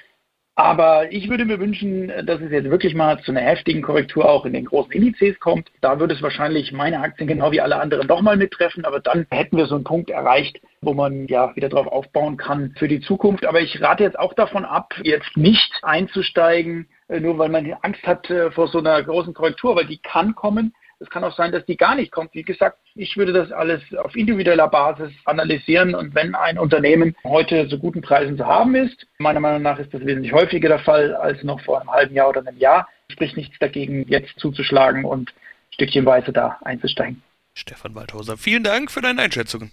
Aber 0.56 1.12
ich 1.12 1.30
würde 1.30 1.46
mir 1.46 1.60
wünschen, 1.60 2.10
dass 2.26 2.40
es 2.40 2.52
jetzt 2.52 2.70
wirklich 2.70 2.94
mal 2.94 3.20
zu 3.22 3.32
einer 3.32 3.42
heftigen 3.42 3.82
Korrektur 3.82 4.30
auch 4.30 4.46
in 4.46 4.54
den 4.54 4.66
großen 4.66 4.92
Indizes 4.92 5.40
kommt. 5.40 5.72
Da 5.82 6.00
würde 6.00 6.14
es 6.14 6.22
wahrscheinlich 6.22 6.72
meine 6.72 7.00
Aktien 7.00 7.28
genau 7.28 7.52
wie 7.52 7.62
alle 7.62 7.80
anderen 7.80 8.08
doch 8.08 8.22
mal 8.22 8.38
mittreffen. 8.38 8.86
Aber 8.86 9.00
dann 9.00 9.26
hätten 9.32 9.58
wir 9.58 9.66
so 9.66 9.74
einen 9.74 9.84
Punkt 9.84 10.12
erreicht, 10.12 10.62
wo 10.82 10.94
man 10.94 11.28
ja 11.28 11.56
wieder 11.56 11.70
drauf 11.70 11.88
aufbauen 11.88 12.38
kann 12.38 12.76
für 12.78 12.88
die 12.88 13.02
Zukunft. 13.02 13.48
Aber 13.48 13.62
ich 13.62 13.82
rate 13.82 14.04
jetzt 14.04 14.20
auch 14.20 14.34
davon 14.34 14.64
ab, 14.64 14.94
jetzt 15.02 15.36
nicht 15.36 15.72
einzusteigen, 15.82 16.88
äh, 17.08 17.20
nur 17.20 17.40
weil 17.40 17.50
man 17.50 17.74
Angst 17.82 18.06
hat 18.06 18.30
äh, 18.30 18.52
vor 18.52 18.68
so 18.68 18.78
einer 18.78 19.02
großen 19.02 19.34
Korrektur, 19.34 19.76
weil 19.76 19.88
die 19.88 19.98
kann 19.98 20.36
kommen. 20.36 20.76
Es 21.04 21.10
kann 21.10 21.24
auch 21.26 21.36
sein, 21.36 21.52
dass 21.52 21.66
die 21.66 21.76
gar 21.76 21.96
nicht 21.96 22.12
kommt. 22.14 22.34
Wie 22.34 22.44
gesagt, 22.44 22.78
ich 22.96 23.18
würde 23.18 23.34
das 23.34 23.52
alles 23.52 23.82
auf 23.96 24.16
individueller 24.16 24.70
Basis 24.70 25.12
analysieren 25.26 25.96
und 25.96 26.16
wenn 26.16 26.34
ein 26.34 26.58
Unternehmen 26.58 27.14
heute 27.26 27.68
zu 27.68 27.78
guten 27.78 28.02
Preisen 28.02 28.38
zu 28.38 28.46
haben 28.46 28.74
ist, 28.76 29.06
meiner 29.18 29.42
Meinung 29.42 29.62
nach 29.62 29.78
ist 29.80 29.94
das 29.94 30.06
wesentlich 30.06 30.32
häufiger 30.32 30.70
der 30.70 30.80
Fall 30.80 31.14
als 31.14 31.44
noch 31.44 31.60
vor 31.62 31.82
einem 31.82 31.92
halben 31.92 32.16
Jahr 32.16 32.30
oder 32.30 32.40
einem 32.40 32.58
Jahr, 32.58 32.88
spricht 33.12 33.36
nichts 33.36 33.60
dagegen, 33.60 34.08
jetzt 34.08 34.40
zuzuschlagen 34.40 35.04
und 35.04 35.34
stückchenweise 35.72 36.32
da 36.32 36.58
einzusteigen. 36.64 37.22
Stefan 37.54 37.96
Waldhauser, 37.96 38.38
vielen 38.38 38.64
Dank 38.64 38.90
für 38.90 39.02
deine 39.02 39.22
Einschätzungen. 39.22 39.72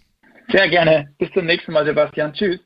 Sehr 0.51 0.69
gerne. 0.69 1.13
Bis 1.19 1.31
zum 1.33 1.47
nächsten 1.47 1.73
Mal, 1.73 1.87
Sebastian. 1.87 2.33
Tschüss. 2.33 2.59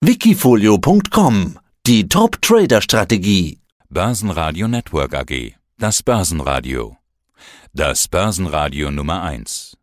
Wikifolio.com 0.00 1.58
Die 1.86 2.08
Top-Trader-Strategie. 2.08 3.58
Börsenradio 3.90 4.66
Network 4.66 5.14
AG. 5.14 5.54
Das 5.78 6.02
Börsenradio. 6.02 6.97
Das 7.74 8.08
Börsenradio 8.08 8.90
Nummer 8.90 9.22
1. 9.22 9.76